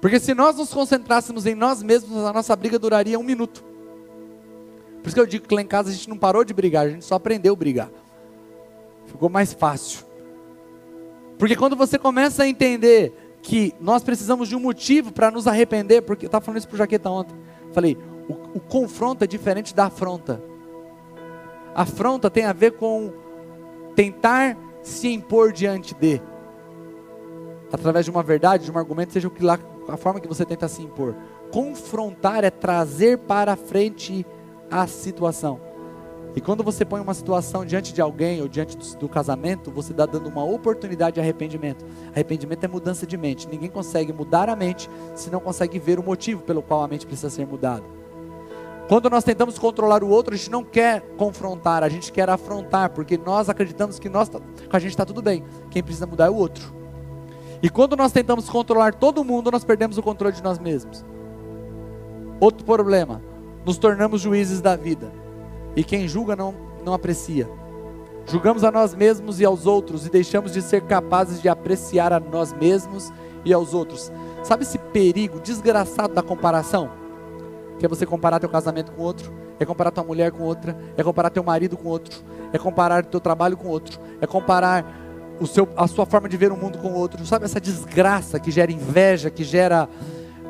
[0.00, 3.73] Porque se nós nos concentrássemos em nós mesmos, a nossa briga duraria um minuto.
[5.04, 6.86] Por isso que eu digo que lá em casa a gente não parou de brigar,
[6.86, 7.90] a gente só aprendeu a brigar.
[9.04, 10.02] Ficou mais fácil.
[11.38, 16.00] Porque quando você começa a entender que nós precisamos de um motivo para nos arrepender,
[16.00, 17.36] porque eu estava falando isso para o Jaqueta ontem,
[17.74, 20.42] falei, o, o confronto é diferente da afronta.
[21.74, 23.12] A afronta tem a ver com
[23.94, 26.18] tentar se impor diante de,
[27.70, 30.46] através de uma verdade, de um argumento, seja o que lá, a forma que você
[30.46, 31.14] tenta se impor.
[31.52, 34.24] Confrontar é trazer para frente
[34.70, 35.60] a situação.
[36.36, 39.92] E quando você põe uma situação diante de alguém ou diante do, do casamento, você
[39.92, 41.84] está dando uma oportunidade de arrependimento.
[42.12, 43.48] Arrependimento é mudança de mente.
[43.48, 47.06] Ninguém consegue mudar a mente se não consegue ver o motivo pelo qual a mente
[47.06, 47.84] precisa ser mudada.
[48.88, 52.90] Quando nós tentamos controlar o outro, a gente não quer confrontar, a gente quer afrontar,
[52.90, 55.42] porque nós acreditamos que nós, tá, a gente está tudo bem.
[55.70, 56.74] Quem precisa mudar é o outro.
[57.62, 61.02] E quando nós tentamos controlar todo mundo, nós perdemos o controle de nós mesmos.
[62.40, 63.22] Outro problema,
[63.64, 65.10] nos tornamos juízes da vida.
[65.76, 67.48] E quem julga não, não aprecia.
[68.26, 72.20] Julgamos a nós mesmos e aos outros e deixamos de ser capazes de apreciar a
[72.20, 73.12] nós mesmos
[73.44, 74.10] e aos outros.
[74.42, 76.90] Sabe esse perigo desgraçado da comparação?
[77.78, 81.02] Que é você comparar teu casamento com outro, é comparar tua mulher com outra, é
[81.02, 82.22] comparar teu marido com outro,
[82.52, 84.84] é comparar teu trabalho com outro, é comparar
[85.40, 87.24] o seu, a sua forma de ver o mundo com outro.
[87.26, 89.88] Sabe essa desgraça que gera inveja, que gera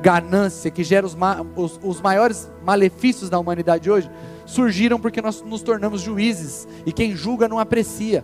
[0.04, 1.16] ganância, que gera os,
[1.56, 4.10] os, os maiores malefícios da humanidade hoje?
[4.44, 8.22] Surgiram porque nós nos tornamos juízes e quem julga não aprecia.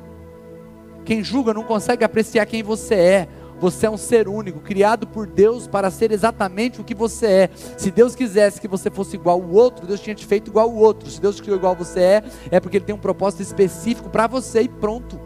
[1.06, 3.28] Quem julga não consegue apreciar quem você é.
[3.58, 7.50] Você é um ser único, criado por Deus para ser exatamente o que você é.
[7.78, 10.76] Se Deus quisesse que você fosse igual ao outro, Deus tinha te feito igual ao
[10.76, 11.10] outro.
[11.10, 14.62] Se Deus criou igual você é, é porque Ele tem um propósito específico para você
[14.62, 15.18] e pronto.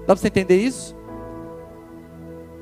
[0.00, 0.96] Dá para você entender isso?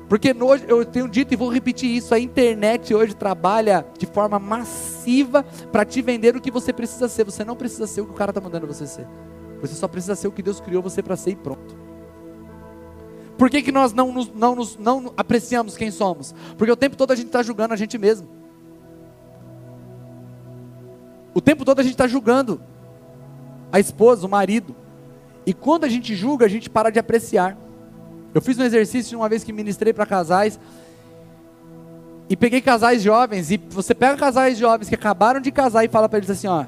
[0.09, 4.39] Porque hoje, eu tenho dito e vou repetir isso: a internet hoje trabalha de forma
[4.39, 7.23] massiva para te vender o que você precisa ser.
[7.25, 9.07] Você não precisa ser o que o cara está mandando você ser.
[9.61, 11.77] Você só precisa ser o que Deus criou você para ser e pronto.
[13.37, 16.33] Por que, que nós não, nos, não, nos, não apreciamos quem somos?
[16.57, 18.27] Porque o tempo todo a gente está julgando a gente mesmo.
[21.35, 22.59] O tempo todo a gente está julgando
[23.71, 24.75] a esposa, o marido.
[25.45, 27.55] E quando a gente julga, a gente para de apreciar.
[28.33, 30.59] Eu fiz um exercício uma vez que ministrei para casais.
[32.29, 33.49] E peguei casais jovens.
[33.51, 36.65] E você pega casais jovens que acabaram de casar e fala para eles assim: ó,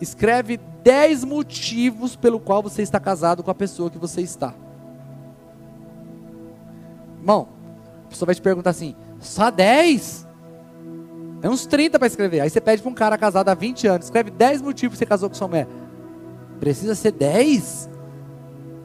[0.00, 4.52] escreve 10 motivos pelo qual você está casado com a pessoa que você está.
[7.18, 7.48] Irmão,
[8.06, 10.26] a pessoa vai te perguntar assim: só 10?
[11.42, 12.40] É uns 30 para escrever.
[12.40, 15.06] Aí você pede para um cara casado há 20 anos, escreve 10 motivos que você
[15.06, 15.68] casou com sua mulher.
[16.58, 17.90] Precisa ser 10?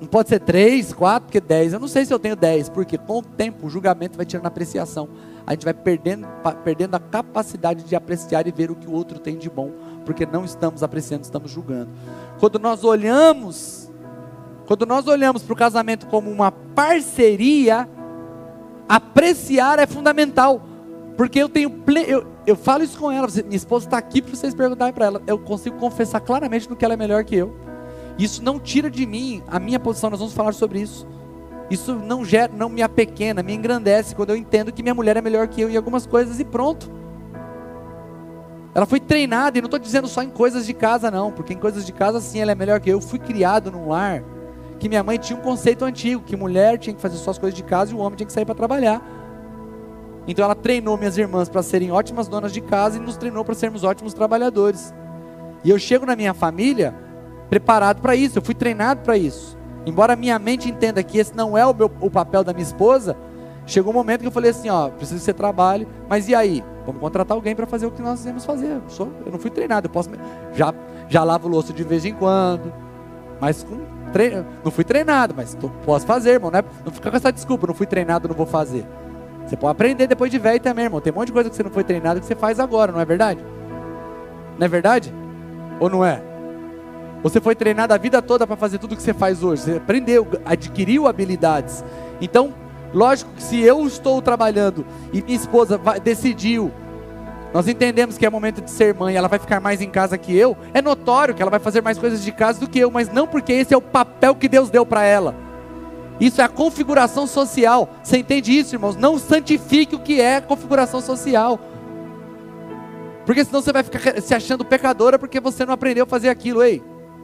[0.01, 1.73] Não pode ser 3, 4, porque 10.
[1.73, 4.45] Eu não sei se eu tenho 10, porque com o tempo o julgamento vai tirando
[4.45, 5.07] a apreciação.
[5.47, 6.27] A gente vai perdendo,
[6.63, 9.71] perdendo a capacidade de apreciar e ver o que o outro tem de bom,
[10.05, 11.91] porque não estamos apreciando, estamos julgando.
[12.39, 13.91] Quando nós olhamos,
[14.65, 17.87] quando nós olhamos para o casamento como uma parceria,
[18.91, 20.61] Apreciar é fundamental.
[21.15, 21.69] Porque eu tenho.
[21.69, 22.03] Ple...
[22.09, 23.25] Eu, eu falo isso com ela.
[23.45, 25.21] Minha esposa está aqui para vocês perguntarem para ela.
[25.25, 27.55] Eu consigo confessar claramente no que ela é melhor que eu.
[28.21, 30.11] Isso não tira de mim a minha posição.
[30.11, 31.07] Nós vamos falar sobre isso.
[31.71, 35.21] Isso não, gera, não me apequena, me engrandece quando eu entendo que minha mulher é
[35.21, 36.91] melhor que eu em algumas coisas e pronto.
[38.75, 41.57] Ela foi treinada, e não estou dizendo só em coisas de casa, não, porque em
[41.57, 42.97] coisas de casa, sim, ela é melhor que eu.
[42.97, 44.23] Eu fui criado num lar
[44.79, 47.63] que minha mãe tinha um conceito antigo, que mulher tinha que fazer suas coisas de
[47.63, 49.01] casa e o homem tinha que sair para trabalhar.
[50.27, 53.55] Então ela treinou minhas irmãs para serem ótimas donas de casa e nos treinou para
[53.55, 54.93] sermos ótimos trabalhadores.
[55.63, 56.93] E eu chego na minha família
[57.51, 59.57] preparado para isso, eu fui treinado para isso.
[59.85, 63.17] Embora minha mente entenda que esse não é o, meu, o papel da minha esposa,
[63.65, 66.63] chegou um momento que eu falei assim, ó, preciso que você trabalhe, mas e aí?
[66.85, 68.67] Vamos contratar alguém para fazer o que nós devemos fazer.
[68.67, 70.09] Eu, sou, eu não fui treinado, eu posso
[70.53, 70.73] já
[71.09, 72.71] já lavo o louço de vez em quando,
[73.41, 73.81] mas com
[74.13, 74.45] Tre...
[74.63, 75.69] Não fui treinado, mas tô...
[75.85, 76.51] posso fazer, irmão.
[76.51, 76.63] Não, é...
[76.85, 78.85] não fica com essa desculpa, não fui treinado, não vou fazer.
[79.45, 81.01] Você pode aprender depois de velho também, irmão.
[81.01, 82.99] Tem um monte de coisa que você não foi treinado que você faz agora, não
[82.99, 83.43] é verdade?
[84.57, 85.13] Não é verdade?
[85.79, 86.30] Ou não é?
[87.23, 89.63] Você foi treinado a vida toda para fazer tudo o que você faz hoje.
[89.63, 91.83] Você aprendeu, adquiriu habilidades.
[92.19, 92.53] Então,
[92.93, 96.71] lógico que se eu estou trabalhando e minha esposa vai, decidiu
[97.53, 100.35] nós entendemos que é momento de ser mãe, ela vai ficar mais em casa que
[100.35, 100.55] eu.
[100.73, 103.27] É notório que ela vai fazer mais coisas de casa do que eu, mas não
[103.27, 105.35] porque esse é o papel que Deus deu para ela.
[106.19, 107.89] Isso é a configuração social.
[108.01, 108.95] Você entende isso, irmãos?
[108.95, 111.59] Não santifique o que é configuração social.
[113.25, 116.63] Porque senão você vai ficar se achando pecadora porque você não aprendeu a fazer aquilo.
[116.63, 116.81] Ei,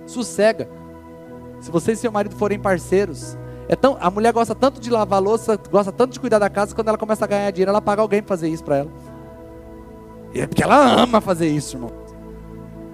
[0.07, 0.69] sossega.
[1.59, 5.21] Se você e seu marido forem parceiros, é tão, a mulher gosta tanto de lavar
[5.21, 8.01] louça, gosta tanto de cuidar da casa, quando ela começa a ganhar dinheiro, ela paga
[8.01, 8.91] alguém para fazer isso para ela.
[10.33, 11.91] É porque ela ama fazer isso, irmão.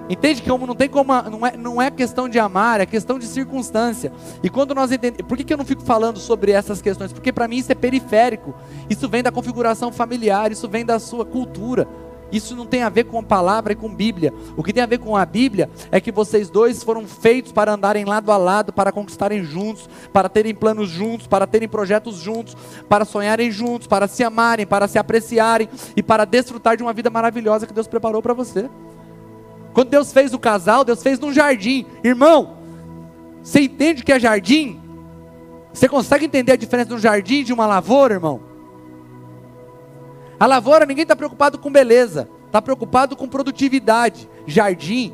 [0.10, 3.26] Entende que não tem como, não é, não é questão de amar, é questão de
[3.26, 4.12] circunstância.
[4.43, 7.13] E quando nós entendemos, por que, que eu não fico falando sobre essas questões?
[7.13, 8.54] Porque para mim isso é periférico.
[8.89, 11.88] Isso vem da configuração familiar, isso vem da sua cultura.
[12.34, 14.34] Isso não tem a ver com a palavra e com Bíblia.
[14.58, 17.74] O que tem a ver com a Bíblia é que vocês dois foram feitos para
[17.74, 22.58] andarem lado a lado, para conquistarem juntos, para terem planos juntos, para terem projetos juntos,
[22.89, 27.12] para sonharem juntos, para se amarem, para se apreciarem e para desfrutar de uma vida
[27.12, 28.67] maravilhosa que Deus preparou para você.
[29.72, 31.86] Quando Deus fez o casal, Deus fez num jardim.
[32.04, 32.58] Irmão,
[33.43, 34.82] você entende que é jardim?
[35.72, 38.53] Você consegue entender a diferença de um jardim de uma lavoura, irmão?
[40.39, 44.30] A lavoura, ninguém está preocupado com beleza, está preocupado com produtividade.
[44.46, 45.13] Jardim,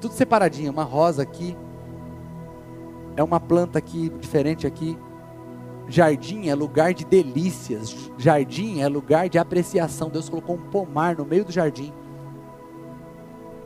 [0.00, 1.56] tudo separadinho, uma rosa aqui,
[3.16, 4.96] é uma planta aqui diferente aqui.
[5.88, 10.10] Jardim é lugar de delícias, jardim é lugar de apreciação.
[10.10, 11.92] Deus colocou um pomar no meio do jardim.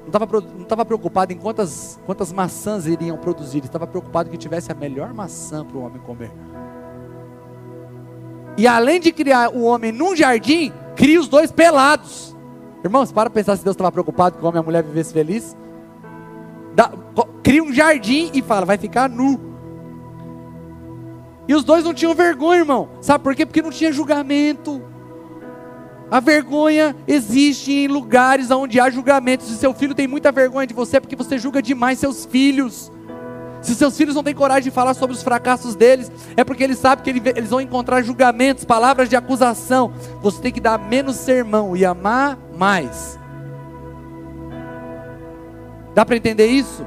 [0.07, 5.15] não estava preocupado em quantas, quantas maçãs iriam produzir, estava preocupado que tivesse a melhor
[5.15, 6.31] maçã para o homem comer.
[8.61, 12.37] E além de criar o homem num jardim, cria os dois pelados.
[12.85, 15.57] Irmãos, para pensar se Deus estava preocupado que o homem e a mulher vivessem felizes.
[17.43, 19.41] Cria um jardim e fala, vai ficar nu.
[21.49, 22.91] E os dois não tinham vergonha, irmão.
[23.01, 23.47] Sabe por quê?
[23.47, 24.83] Porque não tinha julgamento.
[26.11, 29.47] A vergonha existe em lugares onde há julgamentos.
[29.47, 32.93] Se seu filho tem muita vergonha de você, porque você julga demais seus filhos.
[33.61, 36.79] Se seus filhos não têm coragem de falar sobre os fracassos deles, é porque eles
[36.79, 39.93] sabem que eles vão encontrar julgamentos, palavras de acusação.
[40.23, 43.19] Você tem que dar menos sermão e amar mais.
[45.95, 46.85] Dá para entender isso?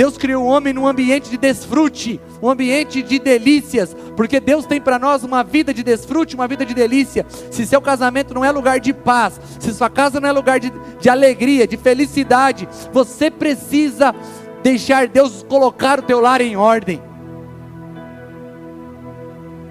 [0.00, 4.80] Deus criou o homem num ambiente de desfrute, um ambiente de delícias, porque Deus tem
[4.80, 7.26] para nós uma vida de desfrute, uma vida de delícia.
[7.50, 10.72] Se seu casamento não é lugar de paz, se sua casa não é lugar de,
[10.98, 14.14] de alegria, de felicidade, você precisa
[14.62, 17.02] deixar Deus colocar o teu lar em ordem,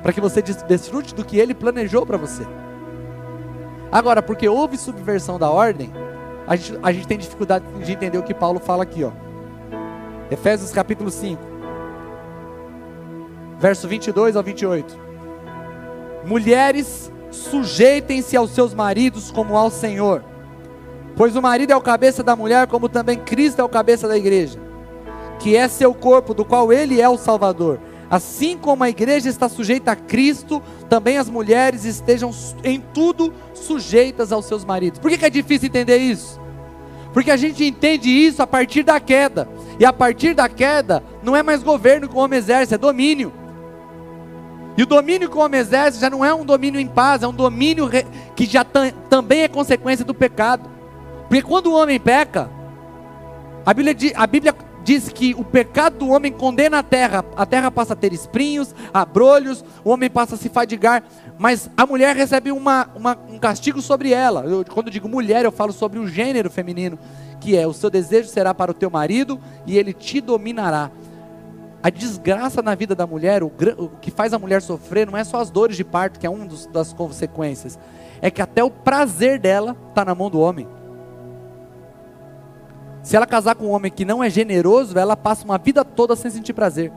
[0.01, 2.43] para que você desfrute do que Ele planejou para você.
[3.91, 5.91] Agora, porque houve subversão da ordem,
[6.47, 9.11] a gente, a gente tem dificuldade de entender o que Paulo fala aqui, ó.
[10.31, 11.41] Efésios capítulo 5,
[13.57, 15.09] verso 22 ao 28.
[16.25, 20.23] Mulheres, sujeitem-se aos seus maridos como ao Senhor,
[21.15, 24.17] pois o marido é o cabeça da mulher, como também Cristo é o cabeça da
[24.17, 24.59] igreja,
[25.39, 27.79] que é seu corpo, do qual ele é o Salvador.
[28.09, 32.31] Assim como a igreja está sujeita a Cristo, também as mulheres estejam
[32.63, 34.99] em tudo sujeitas aos seus maridos.
[34.99, 36.39] Por que, que é difícil entender isso?
[37.13, 39.47] Porque a gente entende isso a partir da queda.
[39.79, 43.31] E a partir da queda, não é mais governo que o homem exerce, é domínio.
[44.75, 47.27] E o domínio que o homem exerce já não é um domínio em paz, é
[47.27, 47.89] um domínio
[48.35, 50.69] que já também é consequência do pecado.
[51.27, 52.49] Porque quando o homem peca,
[53.65, 54.55] a Bíblia, a Bíblia
[54.89, 58.73] diz que o pecado do homem condena a terra, a terra passa a ter espinhos,
[58.91, 61.03] abrolhos, o homem passa a se fadigar,
[61.37, 64.45] mas a mulher recebe uma, uma, um castigo sobre ela.
[64.45, 66.97] Eu, quando eu digo mulher, eu falo sobre o gênero feminino,
[67.39, 70.89] que é: o seu desejo será para o teu marido e ele te dominará.
[71.83, 75.23] A desgraça na vida da mulher, o, o que faz a mulher sofrer, não é
[75.23, 77.77] só as dores de parto, que é uma das consequências,
[78.23, 80.67] é que até o prazer dela está na mão do homem.
[83.09, 86.15] Se ela casar com um homem que não é generoso, ela passa uma vida toda
[86.15, 86.91] sem sentir prazer.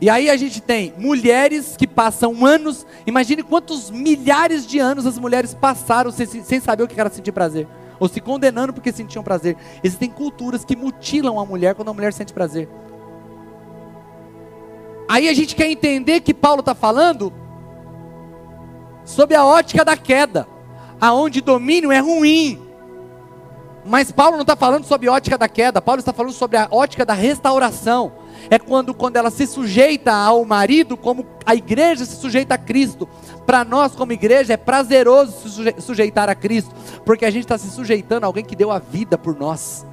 [0.00, 5.18] E aí a gente tem mulheres que passam anos, imagine quantos milhares de anos as
[5.18, 7.68] mulheres passaram sem, sem saber o que era sentir prazer,
[7.98, 9.58] ou se condenando porque sentiam prazer.
[9.84, 12.66] Existem culturas que mutilam a mulher quando a mulher sente prazer.
[15.06, 17.30] Aí a gente quer entender que Paulo está falando
[19.04, 20.48] sobre a ótica da queda,
[20.98, 22.69] aonde domínio é ruim,
[23.84, 26.68] mas Paulo não está falando sobre a ótica da queda, Paulo está falando sobre a
[26.70, 28.12] ótica da restauração.
[28.48, 33.08] É quando, quando ela se sujeita ao marido, como a igreja se sujeita a Cristo.
[33.46, 37.70] Para nós, como igreja, é prazeroso se sujeitar a Cristo, porque a gente está se
[37.70, 39.86] sujeitando a alguém que deu a vida por nós.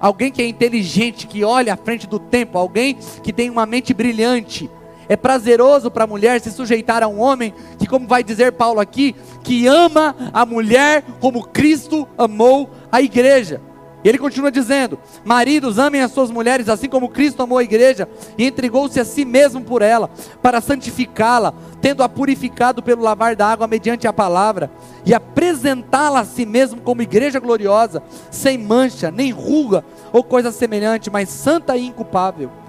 [0.00, 3.94] Alguém que é inteligente, que olha à frente do tempo, alguém que tem uma mente
[3.94, 4.68] brilhante,
[5.08, 8.80] é prazeroso para a mulher se sujeitar a um homem que, como vai dizer Paulo
[8.80, 13.60] aqui, que ama a mulher como Cristo amou a igreja.
[14.04, 18.08] E ele continua dizendo: Maridos, amem as suas mulheres assim como Cristo amou a igreja
[18.36, 20.10] e entregou-se a si mesmo por ela,
[20.42, 24.70] para santificá-la, tendo-a purificado pelo lavar da água mediante a palavra,
[25.06, 31.10] e apresentá-la a si mesmo como igreja gloriosa, sem mancha, nem ruga ou coisa semelhante,
[31.10, 32.61] mas santa e inculpável.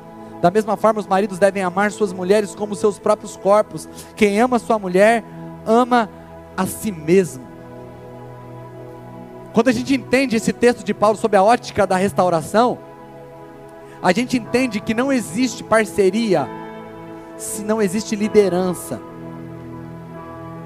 [0.43, 3.87] Da mesma forma, os maridos devem amar suas mulheres como seus próprios corpos.
[4.13, 5.23] Quem ama sua mulher,
[5.65, 6.09] ama
[6.57, 7.47] a si mesmo.
[9.53, 12.77] Quando a gente entende esse texto de Paulo sobre a ótica da restauração,
[14.01, 16.45] a gente entende que não existe parceria
[17.37, 19.01] se não existe liderança.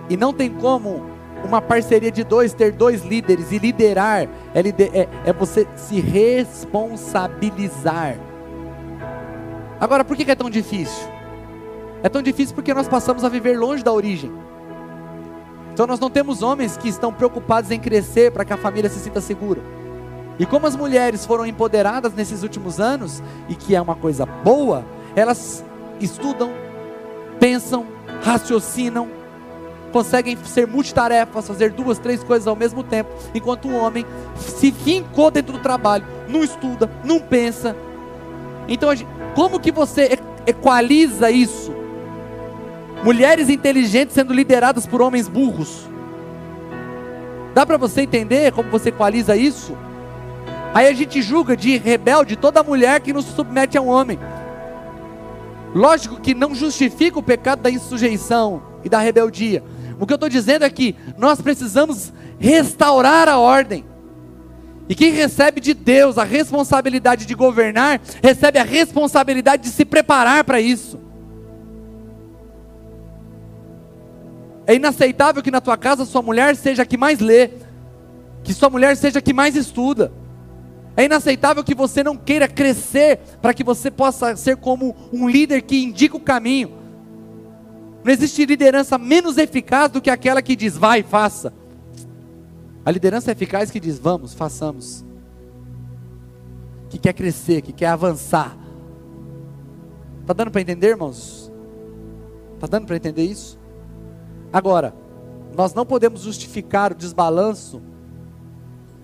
[0.09, 1.05] E não tem como
[1.45, 8.26] uma parceria de dois ter dois líderes e liderar é, é, é você se responsabilizar.
[9.79, 11.07] Agora, por que é tão difícil?
[12.01, 14.31] É tão difícil porque nós passamos a viver longe da origem.
[15.73, 18.99] Então nós não temos homens que estão preocupados em crescer para que a família se
[18.99, 19.61] sinta segura.
[20.39, 24.83] E como as mulheres foram empoderadas nesses últimos anos, e que é uma coisa boa,
[25.15, 25.63] elas
[25.99, 26.51] estudam,
[27.39, 27.85] pensam,
[28.23, 29.07] raciocinam,
[29.91, 34.05] conseguem ser multitarefas, fazer duas, três coisas ao mesmo tempo, enquanto o homem
[34.35, 37.75] se fincou dentro do trabalho, não estuda, não pensa.
[38.67, 38.89] Então
[39.35, 41.73] como que você equaliza isso?
[43.03, 45.87] Mulheres inteligentes sendo lideradas por homens burros.
[47.53, 49.77] Dá para você entender como você equaliza isso?
[50.73, 54.19] Aí a gente julga de rebelde toda mulher que não se submete a um homem.
[55.73, 59.63] Lógico que não justifica o pecado da insujeição e da rebeldia.
[59.99, 63.85] O que eu estou dizendo é que nós precisamos restaurar a ordem.
[64.89, 70.43] E quem recebe de Deus a responsabilidade de governar, recebe a responsabilidade de se preparar
[70.43, 70.99] para isso.
[74.65, 77.51] É inaceitável que na tua casa sua mulher seja a que mais lê,
[78.43, 80.11] que sua mulher seja a que mais estuda.
[80.95, 85.61] É inaceitável que você não queira crescer para que você possa ser como um líder
[85.61, 86.71] que indica o caminho.
[88.03, 91.53] Não existe liderança menos eficaz do que aquela que diz vai, faça.
[92.87, 95.03] A liderança eficaz que diz vamos, façamos.
[96.89, 98.57] Que quer crescer, que quer avançar.
[100.25, 101.51] Tá dando para entender, irmãos?
[102.61, 103.59] Tá dando para entender isso?
[104.53, 104.93] Agora,
[105.53, 107.81] nós não podemos justificar o desbalanço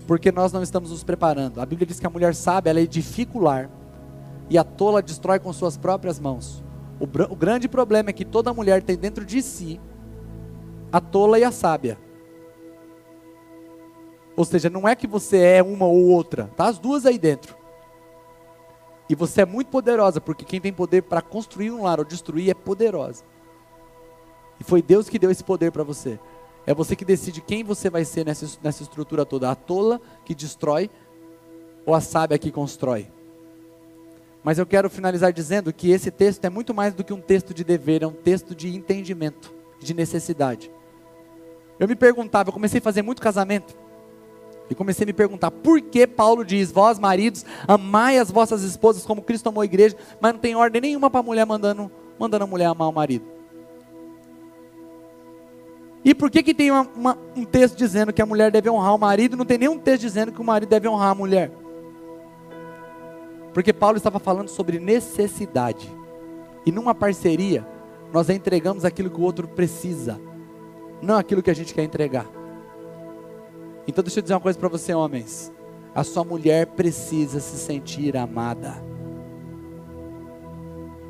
[0.06, 1.60] porque nós não estamos nos preparando.
[1.60, 3.68] A Bíblia diz que a mulher sábia, ela edifica o lar,
[4.48, 6.64] e a tola destrói com suas próprias mãos.
[6.98, 9.78] O, o grande problema é que toda mulher tem dentro de si
[10.90, 11.98] a tola e a sábia.
[14.36, 17.56] Ou seja, não é que você é uma ou outra, tá as duas aí dentro.
[19.08, 22.50] E você é muito poderosa, porque quem tem poder para construir um lar ou destruir
[22.50, 23.22] é poderosa.
[24.58, 26.18] E foi Deus que deu esse poder para você.
[26.66, 30.34] É você que decide quem você vai ser nessa, nessa estrutura toda: a tola que
[30.34, 30.90] destrói
[31.84, 33.08] ou a sábia que constrói.
[34.42, 37.52] Mas eu quero finalizar dizendo que esse texto é muito mais do que um texto
[37.52, 40.70] de dever, é um texto de entendimento, de necessidade.
[41.78, 43.74] Eu me perguntava, eu comecei a fazer muito casamento,
[44.68, 49.04] e comecei a me perguntar por que Paulo diz: Vós, maridos, amai as vossas esposas
[49.04, 52.44] como Cristo amou a igreja, mas não tem ordem nenhuma para a mulher mandando, mandando
[52.44, 53.24] a mulher amar o marido.
[56.04, 58.94] E por que, que tem uma, uma, um texto dizendo que a mulher deve honrar
[58.94, 61.50] o marido, não tem nenhum texto dizendo que o marido deve honrar a mulher?
[63.54, 65.90] Porque Paulo estava falando sobre necessidade.
[66.66, 67.66] E numa parceria,
[68.12, 70.20] nós entregamos aquilo que o outro precisa,
[71.00, 72.26] não aquilo que a gente quer entregar.
[73.86, 75.52] Então deixa eu dizer uma coisa para você, homens.
[75.94, 78.82] A sua mulher precisa se sentir amada.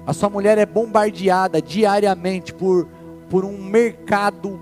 [0.06, 2.86] A sua mulher é bombardeada diariamente por,
[3.30, 4.60] por um mercado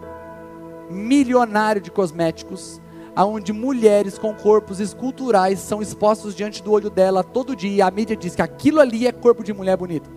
[0.88, 2.80] milionário de cosméticos,
[3.16, 7.90] aonde mulheres com corpos esculturais são expostos diante do olho dela todo dia, e a
[7.90, 10.08] mídia diz que aquilo ali é corpo de mulher bonita.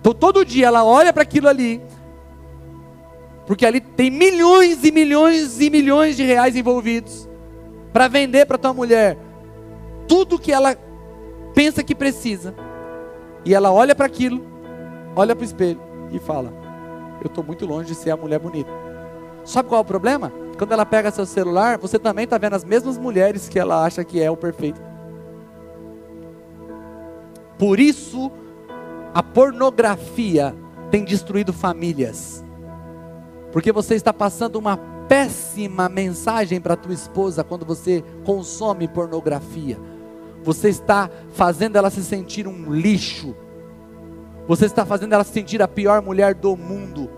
[0.00, 1.80] Então todo dia ela olha para aquilo ali,
[3.50, 7.28] porque ali tem milhões e milhões e milhões de reais envolvidos
[7.92, 9.18] para vender para tua mulher
[10.06, 10.76] tudo que ela
[11.52, 12.54] pensa que precisa.
[13.44, 14.40] E ela olha para aquilo,
[15.16, 15.80] olha para o espelho
[16.12, 16.52] e fala:
[17.20, 18.70] Eu estou muito longe de ser a mulher bonita.
[19.44, 20.32] Sabe qual é o problema?
[20.56, 24.04] Quando ela pega seu celular, você também está vendo as mesmas mulheres que ela acha
[24.04, 24.80] que é o perfeito.
[27.58, 28.30] Por isso,
[29.12, 30.54] a pornografia
[30.88, 32.48] tem destruído famílias.
[33.52, 34.76] Porque você está passando uma
[35.08, 39.78] péssima mensagem para tua esposa quando você consome pornografia.
[40.42, 43.34] Você está fazendo ela se sentir um lixo.
[44.46, 47.10] Você está fazendo ela se sentir a pior mulher do mundo.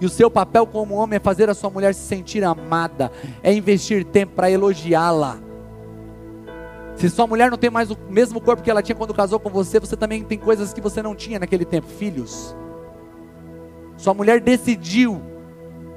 [0.00, 3.12] E o seu papel como homem é fazer a sua mulher se sentir amada,
[3.42, 5.38] é investir tempo para elogiá-la.
[6.96, 9.50] Se sua mulher não tem mais o mesmo corpo que ela tinha quando casou com
[9.50, 12.54] você, você também tem coisas que você não tinha naquele tempo, filhos.
[14.00, 15.20] Sua mulher decidiu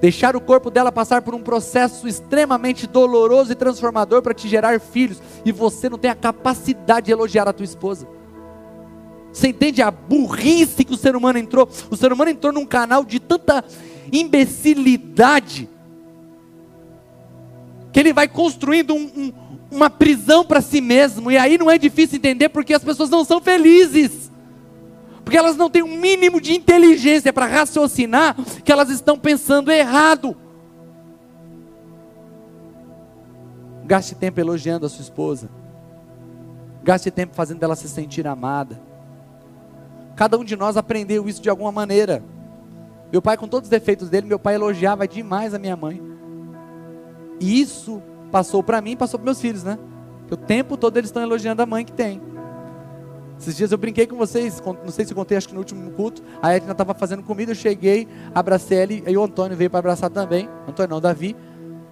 [0.02, 4.78] deixar o corpo dela passar por um processo extremamente doloroso e transformador para te gerar
[4.82, 8.06] filhos, e você não tem a capacidade de elogiar a tua esposa.
[9.32, 11.68] Você entende a burrice que o ser humano entrou?
[11.90, 13.64] O ser humano entrou num canal de tanta
[14.12, 15.70] imbecilidade
[17.94, 19.34] que ele vai construindo um, um,
[19.72, 23.24] uma prisão para si mesmo, e aí não é difícil entender porque as pessoas não
[23.24, 24.30] são felizes,
[25.34, 30.38] porque elas não têm um mínimo de inteligência para raciocinar que elas estão pensando errado.
[33.84, 35.50] Gaste tempo elogiando a sua esposa,
[36.84, 38.80] gaste tempo fazendo ela se sentir amada.
[40.16, 42.24] Cada um de nós aprendeu isso de alguma maneira.
[43.12, 46.00] Meu pai, com todos os defeitos dele, meu pai elogiava demais a minha mãe.
[47.40, 49.80] E isso passou para mim, passou para meus filhos, né?
[50.30, 52.22] o tempo todo eles estão elogiando a mãe que tem.
[53.40, 56.22] Esses dias eu brinquei com vocês, não sei se contei, acho que no último culto,
[56.42, 60.10] a Edna estava fazendo comida, eu cheguei, abracei ele, aí o Antônio veio para abraçar
[60.10, 61.36] também, Antônio não, Davi.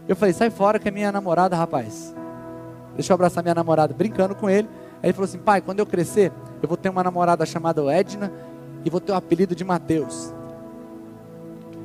[0.07, 2.15] Eu falei, sai fora que é minha namorada, rapaz.
[2.95, 4.69] Deixa eu abraçar minha namorada, brincando com ele.
[5.01, 6.31] Aí ele falou assim, pai, quando eu crescer,
[6.61, 8.31] eu vou ter uma namorada chamada Edna
[8.83, 10.33] e vou ter o apelido de Mateus.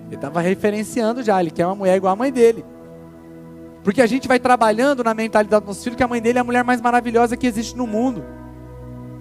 [0.07, 2.65] Ele estava referenciando já, ele quer uma mulher igual a mãe dele.
[3.83, 6.41] Porque a gente vai trabalhando na mentalidade do nosso filho que a mãe dele é
[6.41, 8.36] a mulher mais maravilhosa que existe no mundo.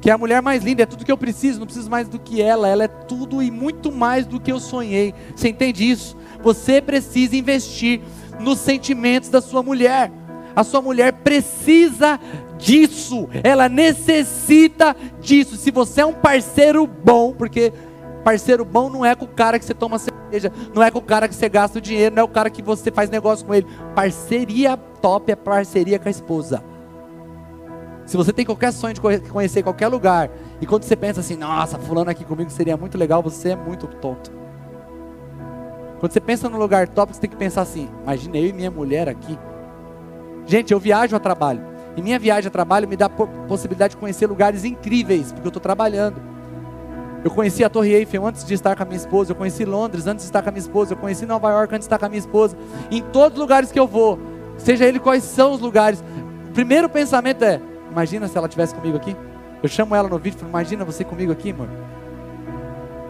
[0.02, 2.20] Que é a mulher mais linda, é tudo que eu preciso, não preciso mais do
[2.20, 5.14] que ela, ela é tudo e muito mais do que eu sonhei.
[5.36, 6.16] Você entende isso?
[6.44, 8.02] Você precisa investir
[8.40, 10.12] nos sentimentos da sua mulher.
[10.56, 12.20] A sua mulher precisa
[12.58, 15.58] disso, ela necessita disso.
[15.58, 17.74] Se você é um parceiro bom, porque
[18.24, 21.02] parceiro bom não é com o cara que você toma cerveja, não é com o
[21.02, 23.54] cara que você gasta o dinheiro, não é o cara que você faz negócio com
[23.54, 23.68] ele.
[23.94, 26.64] Parceria top é parceria com a esposa.
[28.06, 30.30] Se você tem qualquer sonho de conhecer qualquer lugar,
[30.62, 33.88] e quando você pensa assim, nossa, fulano aqui comigo seria muito legal, você é muito
[33.88, 34.32] tonto.
[36.00, 38.70] Quando você pensa no lugar top, você tem que pensar assim: imagina eu e minha
[38.70, 39.40] mulher aqui.
[40.46, 41.62] Gente, eu viajo a trabalho.
[41.98, 45.62] E minha viagem a trabalho me dá possibilidade de conhecer lugares incríveis, porque eu estou
[45.62, 46.22] trabalhando.
[47.24, 50.06] Eu conheci a Torre Eiffel antes de estar com a minha esposa, eu conheci Londres
[50.06, 52.06] antes de estar com a minha esposa, eu conheci Nova York antes de estar com
[52.06, 52.56] a minha esposa.
[52.92, 54.20] Em todos os lugares que eu vou,
[54.60, 56.04] seja ele quais são os lugares,
[56.50, 57.60] o primeiro pensamento é:
[57.96, 59.16] imagina se ela estivesse comigo aqui.
[59.64, 61.70] Eu chamo ela no vídeo e falo: imagina você comigo aqui, amor.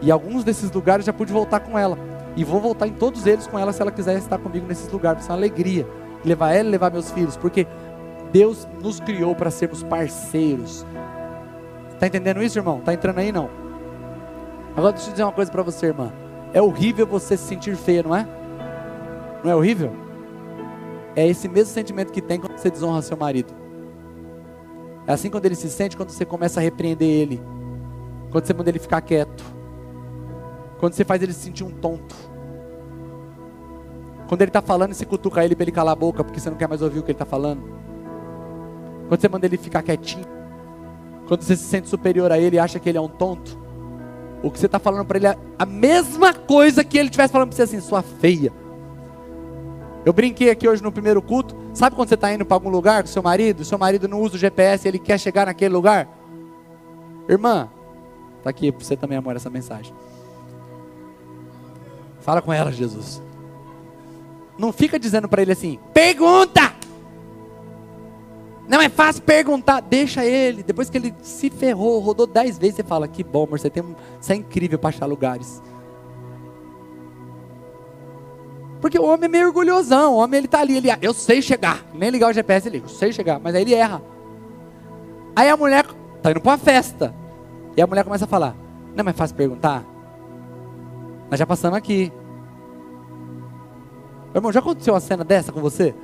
[0.02, 1.98] E alguns desses lugares já pude voltar com ela.
[2.36, 5.24] E vou voltar em todos eles com ela se ela quiser estar comigo nesses lugares.
[5.24, 5.88] Isso é uma alegria.
[6.24, 7.36] Levar ela e levar meus filhos.
[7.36, 7.66] Porque
[8.32, 10.86] Deus nos criou para sermos parceiros.
[11.94, 12.80] Está entendendo isso, irmão?
[12.80, 13.50] Está entrando aí, não?
[14.76, 16.12] Agora deixa eu dizer uma coisa para você, irmã.
[16.54, 18.28] É horrível você se sentir feia, não é?
[19.44, 19.94] Não é horrível?
[21.16, 23.65] É esse mesmo sentimento que tem quando você desonra seu marido.
[25.08, 27.42] É assim quando ele se sente quando você começa a repreender ele.
[28.32, 29.44] Quando você manda ele ficar quieto.
[30.80, 32.16] Quando você faz ele se sentir um tonto.
[34.28, 36.58] Quando ele está falando, você cutuca ele para ele calar a boca, porque você não
[36.58, 37.62] quer mais ouvir o que ele está falando.
[39.08, 40.26] Quando você manda ele ficar quietinho.
[41.28, 43.58] Quando você se sente superior a ele e acha que ele é um tonto.
[44.44, 47.50] O que você está falando para ele é a mesma coisa que ele estivesse falando
[47.50, 48.52] para você assim, sua feia.
[50.06, 51.56] Eu brinquei aqui hoje no primeiro culto.
[51.76, 53.66] Sabe quando você está indo para algum lugar com seu marido?
[53.66, 56.08] Seu marido não usa o GPS ele quer chegar naquele lugar?
[57.28, 57.70] Irmã,
[58.38, 59.94] está aqui para você também, amor, essa mensagem.
[62.22, 63.22] Fala com ela, Jesus.
[64.58, 66.74] Não fica dizendo para ele assim: pergunta.
[68.70, 70.64] Não é fácil perguntar, deixa ele.
[70.64, 73.84] Depois que ele se ferrou, rodou dez vezes, você fala: que bom, amor, você, tem,
[74.20, 75.62] você é incrível para achar lugares.
[78.86, 81.84] Porque o homem é meio orgulhosão, o homem ele tá ali, ele, eu sei chegar,
[81.92, 84.00] nem ligar o GPS, ele, eu sei chegar, mas aí ele erra.
[85.36, 85.88] Aí a mulher
[86.22, 87.12] tá indo para uma festa,
[87.76, 88.56] e a mulher começa a falar:
[88.94, 89.84] não é mais fácil perguntar?
[91.32, 92.14] Nós já passamos aqui.
[94.36, 95.96] Irmão, já aconteceu uma cena dessa com você?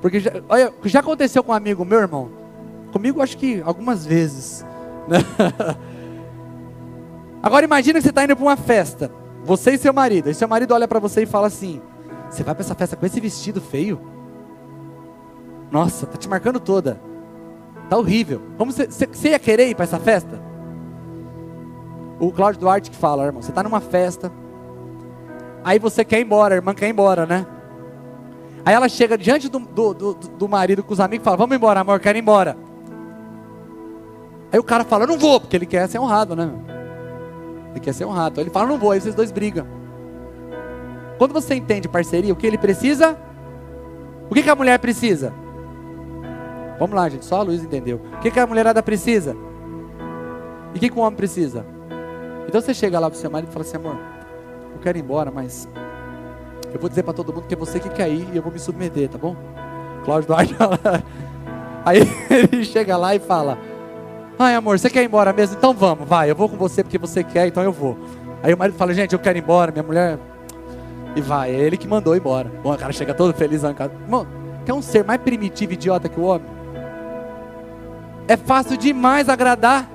[0.00, 2.30] Porque já, olha, já aconteceu com um amigo meu, irmão.
[2.90, 4.64] Comigo acho que algumas vezes.
[5.06, 5.18] Né?
[7.44, 9.12] Agora imagina que você está indo para uma festa.
[9.44, 10.30] Você e seu marido.
[10.30, 11.82] E seu marido olha para você e fala assim:
[12.30, 14.00] Você vai para essa festa com esse vestido feio?
[15.70, 17.00] Nossa, tá te marcando toda.
[17.88, 18.42] Tá horrível.
[18.56, 20.48] Como você, ia querer ir para essa festa?
[22.20, 24.32] o Cláudio Duarte que fala, irmão, você está numa festa,
[25.64, 27.46] aí você quer ir embora, a irmã quer ir embora, né?
[28.64, 31.56] Aí ela chega diante do, do, do, do marido com os amigos e fala, vamos
[31.56, 32.56] embora, amor, quero ir embora.
[34.50, 36.50] Aí o cara fala, não vou, porque ele quer ser honrado, né?
[37.70, 38.32] Ele quer ser honrado.
[38.32, 39.66] Então ele fala, não vou, aí vocês dois brigam.
[41.18, 43.18] Quando você entende parceria, o que ele precisa?
[44.30, 45.32] O que, que a mulher precisa?
[46.78, 48.00] Vamos lá, gente, só a Luiz entendeu.
[48.14, 49.36] O que, que a mulherada precisa?
[50.72, 51.66] E o que, que o homem precisa?
[52.46, 53.96] Então você chega lá para o seu marido e fala assim: amor,
[54.74, 55.68] eu quero ir embora, mas
[56.72, 58.52] eu vou dizer para todo mundo que é você que quer ir e eu vou
[58.52, 59.36] me submeter, tá bom?
[60.04, 60.54] Cláudio Duarte
[61.84, 62.00] Aí
[62.30, 63.58] ele chega lá e fala:
[64.38, 65.56] Ai amor, você quer ir embora mesmo?
[65.56, 67.98] Então vamos, vai, eu vou com você porque você quer, então eu vou.
[68.42, 70.18] Aí o marido fala: Gente, eu quero ir embora, minha mulher.
[71.18, 72.48] E vai, é ele que mandou embora.
[72.62, 73.92] Bom, o cara chega todo feliz na casa.
[73.92, 74.24] Irmão,
[74.64, 76.46] quer um ser mais primitivo e idiota que o homem?
[78.28, 79.90] É fácil demais agradar.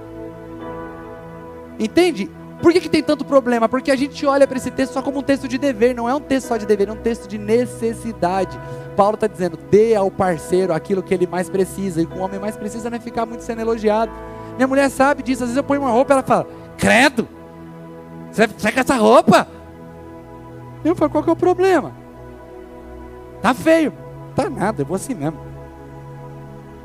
[1.79, 2.29] Entende?
[2.61, 3.69] Por que, que tem tanto problema?
[3.69, 6.13] Porque a gente olha para esse texto só como um texto de dever, não é
[6.13, 8.59] um texto só de dever, é um texto de necessidade.
[8.97, 12.37] Paulo está dizendo: dê ao parceiro aquilo que ele mais precisa, e com o homem
[12.37, 14.11] mais precisa não é ficar muito sendo elogiado.
[14.57, 16.47] Minha mulher sabe disso, às vezes eu ponho uma roupa ela fala:
[16.77, 17.29] Credo,
[18.29, 19.47] você vai com essa roupa?
[20.83, 21.93] Eu falo: qual que é o problema?
[23.41, 23.93] Tá feio,
[24.35, 25.39] tá nada, eu vou assim mesmo.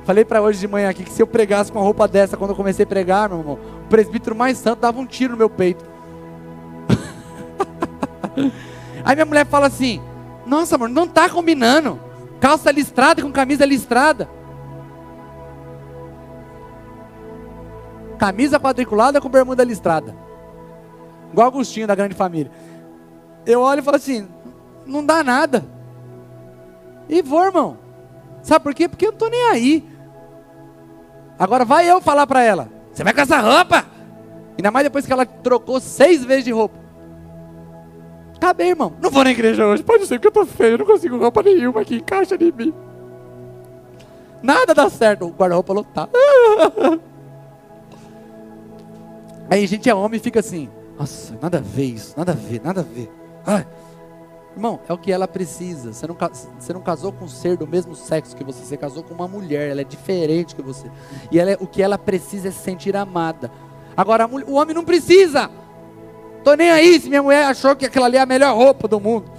[0.04, 2.50] Falei para hoje de manhã aqui que se eu pregasse com uma roupa dessa quando
[2.50, 5.50] eu comecei a pregar, meu irmão, o presbítero mais santo dava um tiro no meu
[5.50, 5.84] peito.
[9.04, 10.00] Aí minha mulher fala assim:
[10.46, 12.00] Nossa, amor, não está combinando.
[12.40, 14.28] Calça listrada com camisa listrada.
[18.18, 20.14] Camisa quadriculada com bermuda listrada.
[21.32, 22.50] Igual Agostinho da grande família.
[23.48, 24.28] Eu olho e falo assim:
[24.84, 25.64] Não dá nada.
[27.08, 27.78] E vou, irmão.
[28.42, 28.86] Sabe por quê?
[28.86, 29.88] Porque eu não estou nem aí.
[31.38, 33.86] Agora vai eu falar para ela: Você vai com essa roupa?
[34.58, 36.76] Ainda mais depois que ela trocou seis vezes de roupa.
[38.36, 38.92] Acabei, irmão.
[39.00, 39.82] Não vou na igreja hoje.
[39.82, 40.74] Pode ser que eu tô feio.
[40.74, 42.74] Eu não consigo roupa nenhuma que encaixa em mim.
[44.42, 45.24] Nada dá certo.
[45.24, 46.10] O guarda-roupa lotado.
[49.50, 50.68] Aí a gente é homem e fica assim.
[50.98, 52.14] Nossa, nada a ver isso.
[52.16, 53.17] Nada a ver, nada a ver.
[53.48, 53.66] Ai.
[54.54, 55.92] Irmão, é o que ela precisa.
[55.94, 56.16] Você não,
[56.58, 58.62] você não casou com um ser do mesmo sexo que você.
[58.62, 59.70] Você casou com uma mulher.
[59.70, 60.90] Ela é diferente que você.
[61.32, 63.50] E ela é, o que ela precisa é se sentir amada.
[63.96, 65.50] Agora, o homem não precisa.
[66.44, 69.00] Tô nem aí se minha mulher achou que aquela ali é a melhor roupa do
[69.00, 69.30] mundo.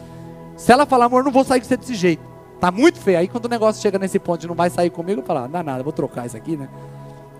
[0.57, 2.23] Se ela falar, amor, não vou sair com você desse jeito.
[2.59, 3.19] Tá muito feio.
[3.19, 5.43] Aí quando o negócio chega nesse ponto de não vai sair comigo, eu falo, ah,
[5.43, 6.67] não dá nada, vou trocar isso aqui, né?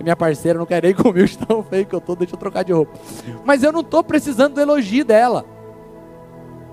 [0.02, 2.64] minha parceira não quer nem comigo de tão feio que eu tô, deixa eu trocar
[2.64, 2.98] de roupa.
[3.44, 5.46] Mas eu não tô precisando do elogio dela.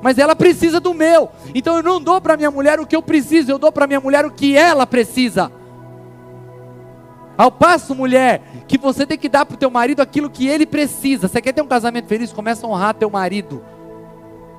[0.07, 1.30] Mas ela precisa do meu.
[1.52, 3.98] Então eu não dou para minha mulher o que eu preciso, eu dou para minha
[3.98, 5.50] mulher o que ela precisa.
[7.36, 10.64] Ao passo, mulher, que você tem que dar para o teu marido aquilo que ele
[10.64, 11.26] precisa.
[11.26, 12.32] Você quer ter um casamento feliz?
[12.32, 13.64] Começa a honrar teu marido.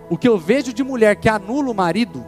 [0.10, 2.26] O que eu vejo de mulher que anula o marido,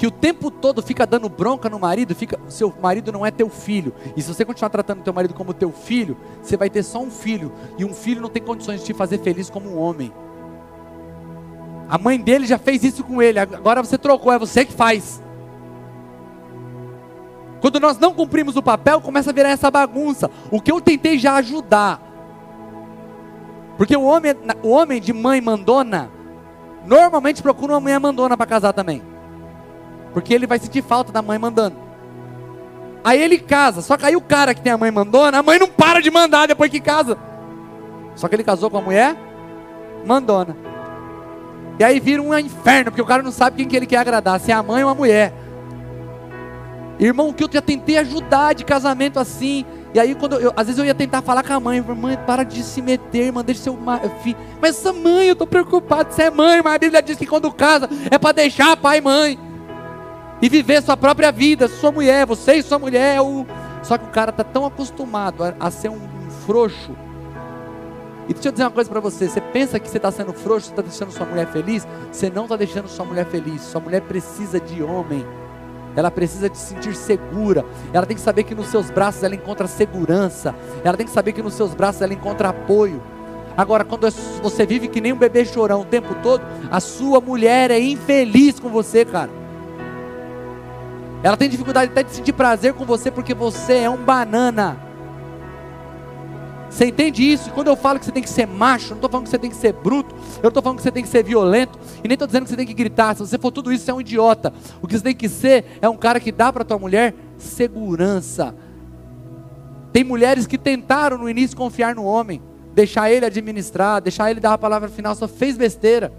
[0.00, 3.50] que o tempo todo fica dando bronca no marido, fica, seu marido não é teu
[3.50, 3.92] filho.
[4.16, 7.10] E se você continuar tratando teu marido como teu filho, você vai ter só um
[7.10, 10.10] filho, e um filho não tem condições de te fazer feliz como um homem.
[11.86, 15.22] A mãe dele já fez isso com ele, agora você trocou, é você que faz.
[17.60, 20.30] Quando nós não cumprimos o papel, começa a virar essa bagunça.
[20.50, 22.00] O que eu tentei já ajudar.
[23.76, 26.10] Porque o homem, o homem de mãe mandona,
[26.86, 29.09] normalmente procura uma mulher mandona para casar também.
[30.12, 31.76] Porque ele vai sentir falta da mãe mandando.
[33.02, 35.58] Aí ele casa, só que aí o cara que tem a mãe mandona, a mãe
[35.58, 37.16] não para de mandar depois que casa.
[38.14, 39.16] Só que ele casou com a mulher
[40.04, 40.56] mandona.
[41.78, 44.38] E aí vira um inferno, porque o cara não sabe quem que ele quer agradar,
[44.38, 45.32] se é a mãe ou a mulher.
[46.98, 49.64] Irmão, que eu já tentei ajudar de casamento assim.
[49.94, 52.44] E aí, quando eu, às vezes eu ia tentar falar com a mãe, mãe, para
[52.44, 53.78] de se meter, irmã, deixa seu
[54.22, 54.36] filho.
[54.60, 57.50] Mas essa mãe, eu estou preocupado, você é mãe, mas a Bíblia diz que quando
[57.50, 59.49] casa é para deixar pai e mãe.
[60.42, 63.16] E viver sua própria vida, sua mulher, você e sua mulher.
[63.16, 63.46] É o...
[63.82, 66.96] Só que o cara está tão acostumado a, a ser um, um frouxo.
[68.28, 70.66] E deixa eu dizer uma coisa para você: você pensa que você está sendo frouxo,
[70.66, 71.86] você está deixando sua mulher feliz?
[72.12, 73.62] Você não está deixando sua mulher feliz.
[73.62, 75.26] Sua mulher precisa de homem
[75.96, 79.34] ela precisa de se sentir segura, ela tem que saber que nos seus braços ela
[79.34, 83.02] encontra segurança, ela tem que saber que nos seus braços ela encontra apoio.
[83.56, 84.08] Agora, quando
[84.42, 88.60] você vive que nem um bebê chorão o tempo todo, a sua mulher é infeliz
[88.60, 89.39] com você, cara.
[91.22, 94.90] Ela tem dificuldade até de sentir prazer com você porque você é um banana.
[96.70, 97.50] Você entende isso?
[97.50, 99.50] quando eu falo que você tem que ser macho, não estou falando que você tem
[99.50, 102.28] que ser bruto, eu estou falando que você tem que ser violento, e nem estou
[102.28, 103.14] dizendo que você tem que gritar.
[103.16, 104.52] Se você for tudo isso, você é um idiota.
[104.80, 108.54] O que você tem que ser é um cara que dá para tua mulher segurança.
[109.92, 112.40] Tem mulheres que tentaram no início confiar no homem,
[112.72, 116.12] deixar ele administrar, deixar ele dar a palavra final, só fez besteira.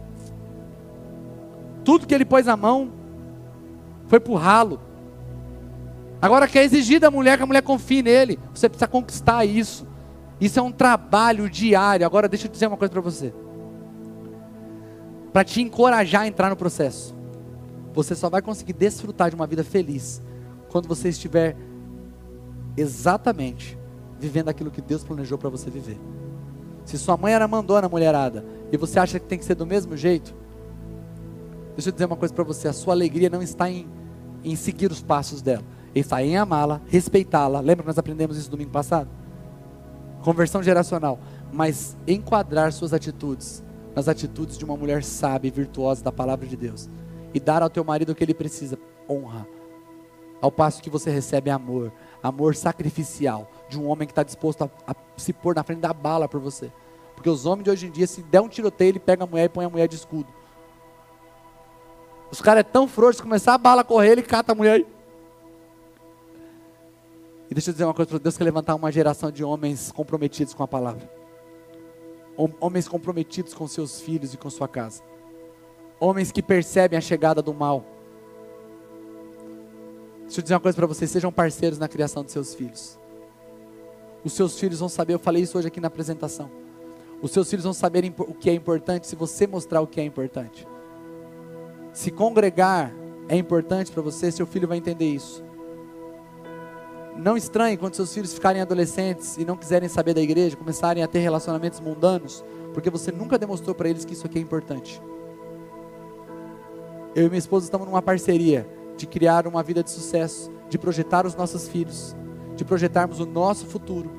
[1.85, 2.91] Tudo que ele pôs a mão
[4.07, 4.81] foi pro ralo.
[6.21, 8.37] Agora quer exigir da mulher que a mulher confie nele.
[8.53, 9.87] Você precisa conquistar isso.
[10.39, 12.05] Isso é um trabalho diário.
[12.05, 13.33] Agora deixa eu dizer uma coisa para você.
[15.33, 17.15] Para te encorajar a entrar no processo.
[17.93, 20.21] Você só vai conseguir desfrutar de uma vida feliz
[20.69, 21.57] quando você estiver
[22.77, 23.77] exatamente
[24.19, 25.99] vivendo aquilo que Deus planejou para você viver.
[26.85, 29.97] Se sua mãe era mandona, mulherada, e você acha que tem que ser do mesmo
[29.97, 30.33] jeito,
[31.75, 33.87] deixa eu dizer uma coisa para você: a sua alegria não está em,
[34.43, 35.63] em seguir os passos dela,
[35.93, 37.59] em amá-la, respeitá-la.
[37.59, 39.09] Lembra que nós aprendemos isso domingo passado?
[40.21, 41.19] conversão geracional,
[41.51, 43.63] mas enquadrar suas atitudes
[43.95, 46.89] nas atitudes de uma mulher sábia e virtuosa da palavra de Deus
[47.33, 48.79] e dar ao teu marido o que ele precisa,
[49.09, 49.45] honra.
[50.39, 51.91] Ao passo que você recebe amor,
[52.23, 55.93] amor sacrificial de um homem que está disposto a, a, se pôr na frente da
[55.93, 56.71] bala por você.
[57.15, 59.45] Porque os homens de hoje em dia, se der um tiroteio, ele pega a mulher
[59.45, 60.27] e põe a mulher de escudo.
[62.31, 64.87] Os caras é tão frouxos, começar a bala a correr, ele cata a mulher e
[67.51, 70.53] e deixa eu dizer uma coisa para Deus quer levantar uma geração de homens comprometidos
[70.53, 71.11] com a palavra.
[72.61, 75.03] Homens comprometidos com seus filhos e com sua casa.
[75.99, 77.83] Homens que percebem a chegada do mal.
[80.21, 82.97] Deixa eu dizer uma coisa para vocês, sejam parceiros na criação de seus filhos.
[84.23, 86.49] Os seus filhos vão saber, eu falei isso hoje aqui na apresentação.
[87.21, 90.05] Os seus filhos vão saber o que é importante se você mostrar o que é
[90.05, 90.65] importante.
[91.91, 92.93] Se congregar
[93.27, 95.50] é importante para você, seu filho vai entender isso.
[97.15, 101.07] Não estranhe quando seus filhos ficarem adolescentes e não quiserem saber da igreja, começarem a
[101.07, 102.43] ter relacionamentos mundanos,
[102.73, 105.01] porque você nunca demonstrou para eles que isso aqui é importante.
[107.13, 111.25] eu e minha esposa estamos numa parceria de criar uma vida de sucesso, de projetar
[111.25, 112.15] os nossos filhos,
[112.55, 114.09] de projetarmos o nosso futuro.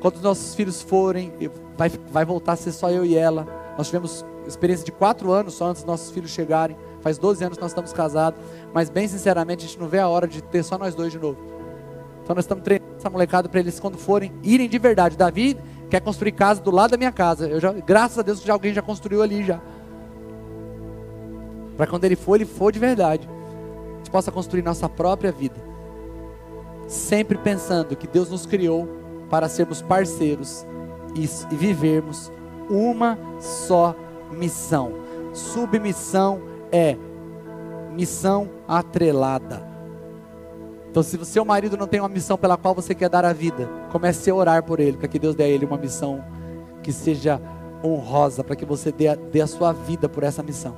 [0.00, 1.32] Quando os nossos filhos forem,
[1.76, 3.46] vai, vai voltar a ser só eu e ela.
[3.76, 6.76] Nós tivemos experiência de quatro anos só antes dos nossos filhos chegarem.
[7.00, 8.40] Faz 12 anos que nós estamos casados.
[8.72, 11.18] Mas, bem sinceramente, a gente não vê a hora de ter só nós dois de
[11.18, 11.38] novo.
[12.22, 15.16] Então, nós estamos treinando essa molecada para eles, quando forem, irem de verdade.
[15.16, 15.56] Davi
[15.88, 17.48] quer construir casa do lado da minha casa.
[17.48, 19.60] Eu já, graças a Deus que já alguém já construiu ali já.
[21.76, 23.28] Para quando ele for, ele for de verdade.
[23.94, 25.56] A gente possa construir nossa própria vida.
[26.86, 28.88] Sempre pensando que Deus nos criou
[29.30, 30.66] para sermos parceiros
[31.14, 32.30] e, e vivermos
[32.68, 33.96] uma só
[34.30, 34.92] missão.
[35.32, 36.40] Submissão
[36.72, 36.96] é
[37.94, 39.68] missão atrelada.
[40.90, 43.32] Então, se o seu marido não tem uma missão pela qual você quer dar a
[43.32, 46.24] vida, comece a orar por ele, para que Deus dê a ele uma missão
[46.82, 47.40] que seja
[47.84, 50.76] honrosa, para que você dê a, dê a sua vida por essa missão.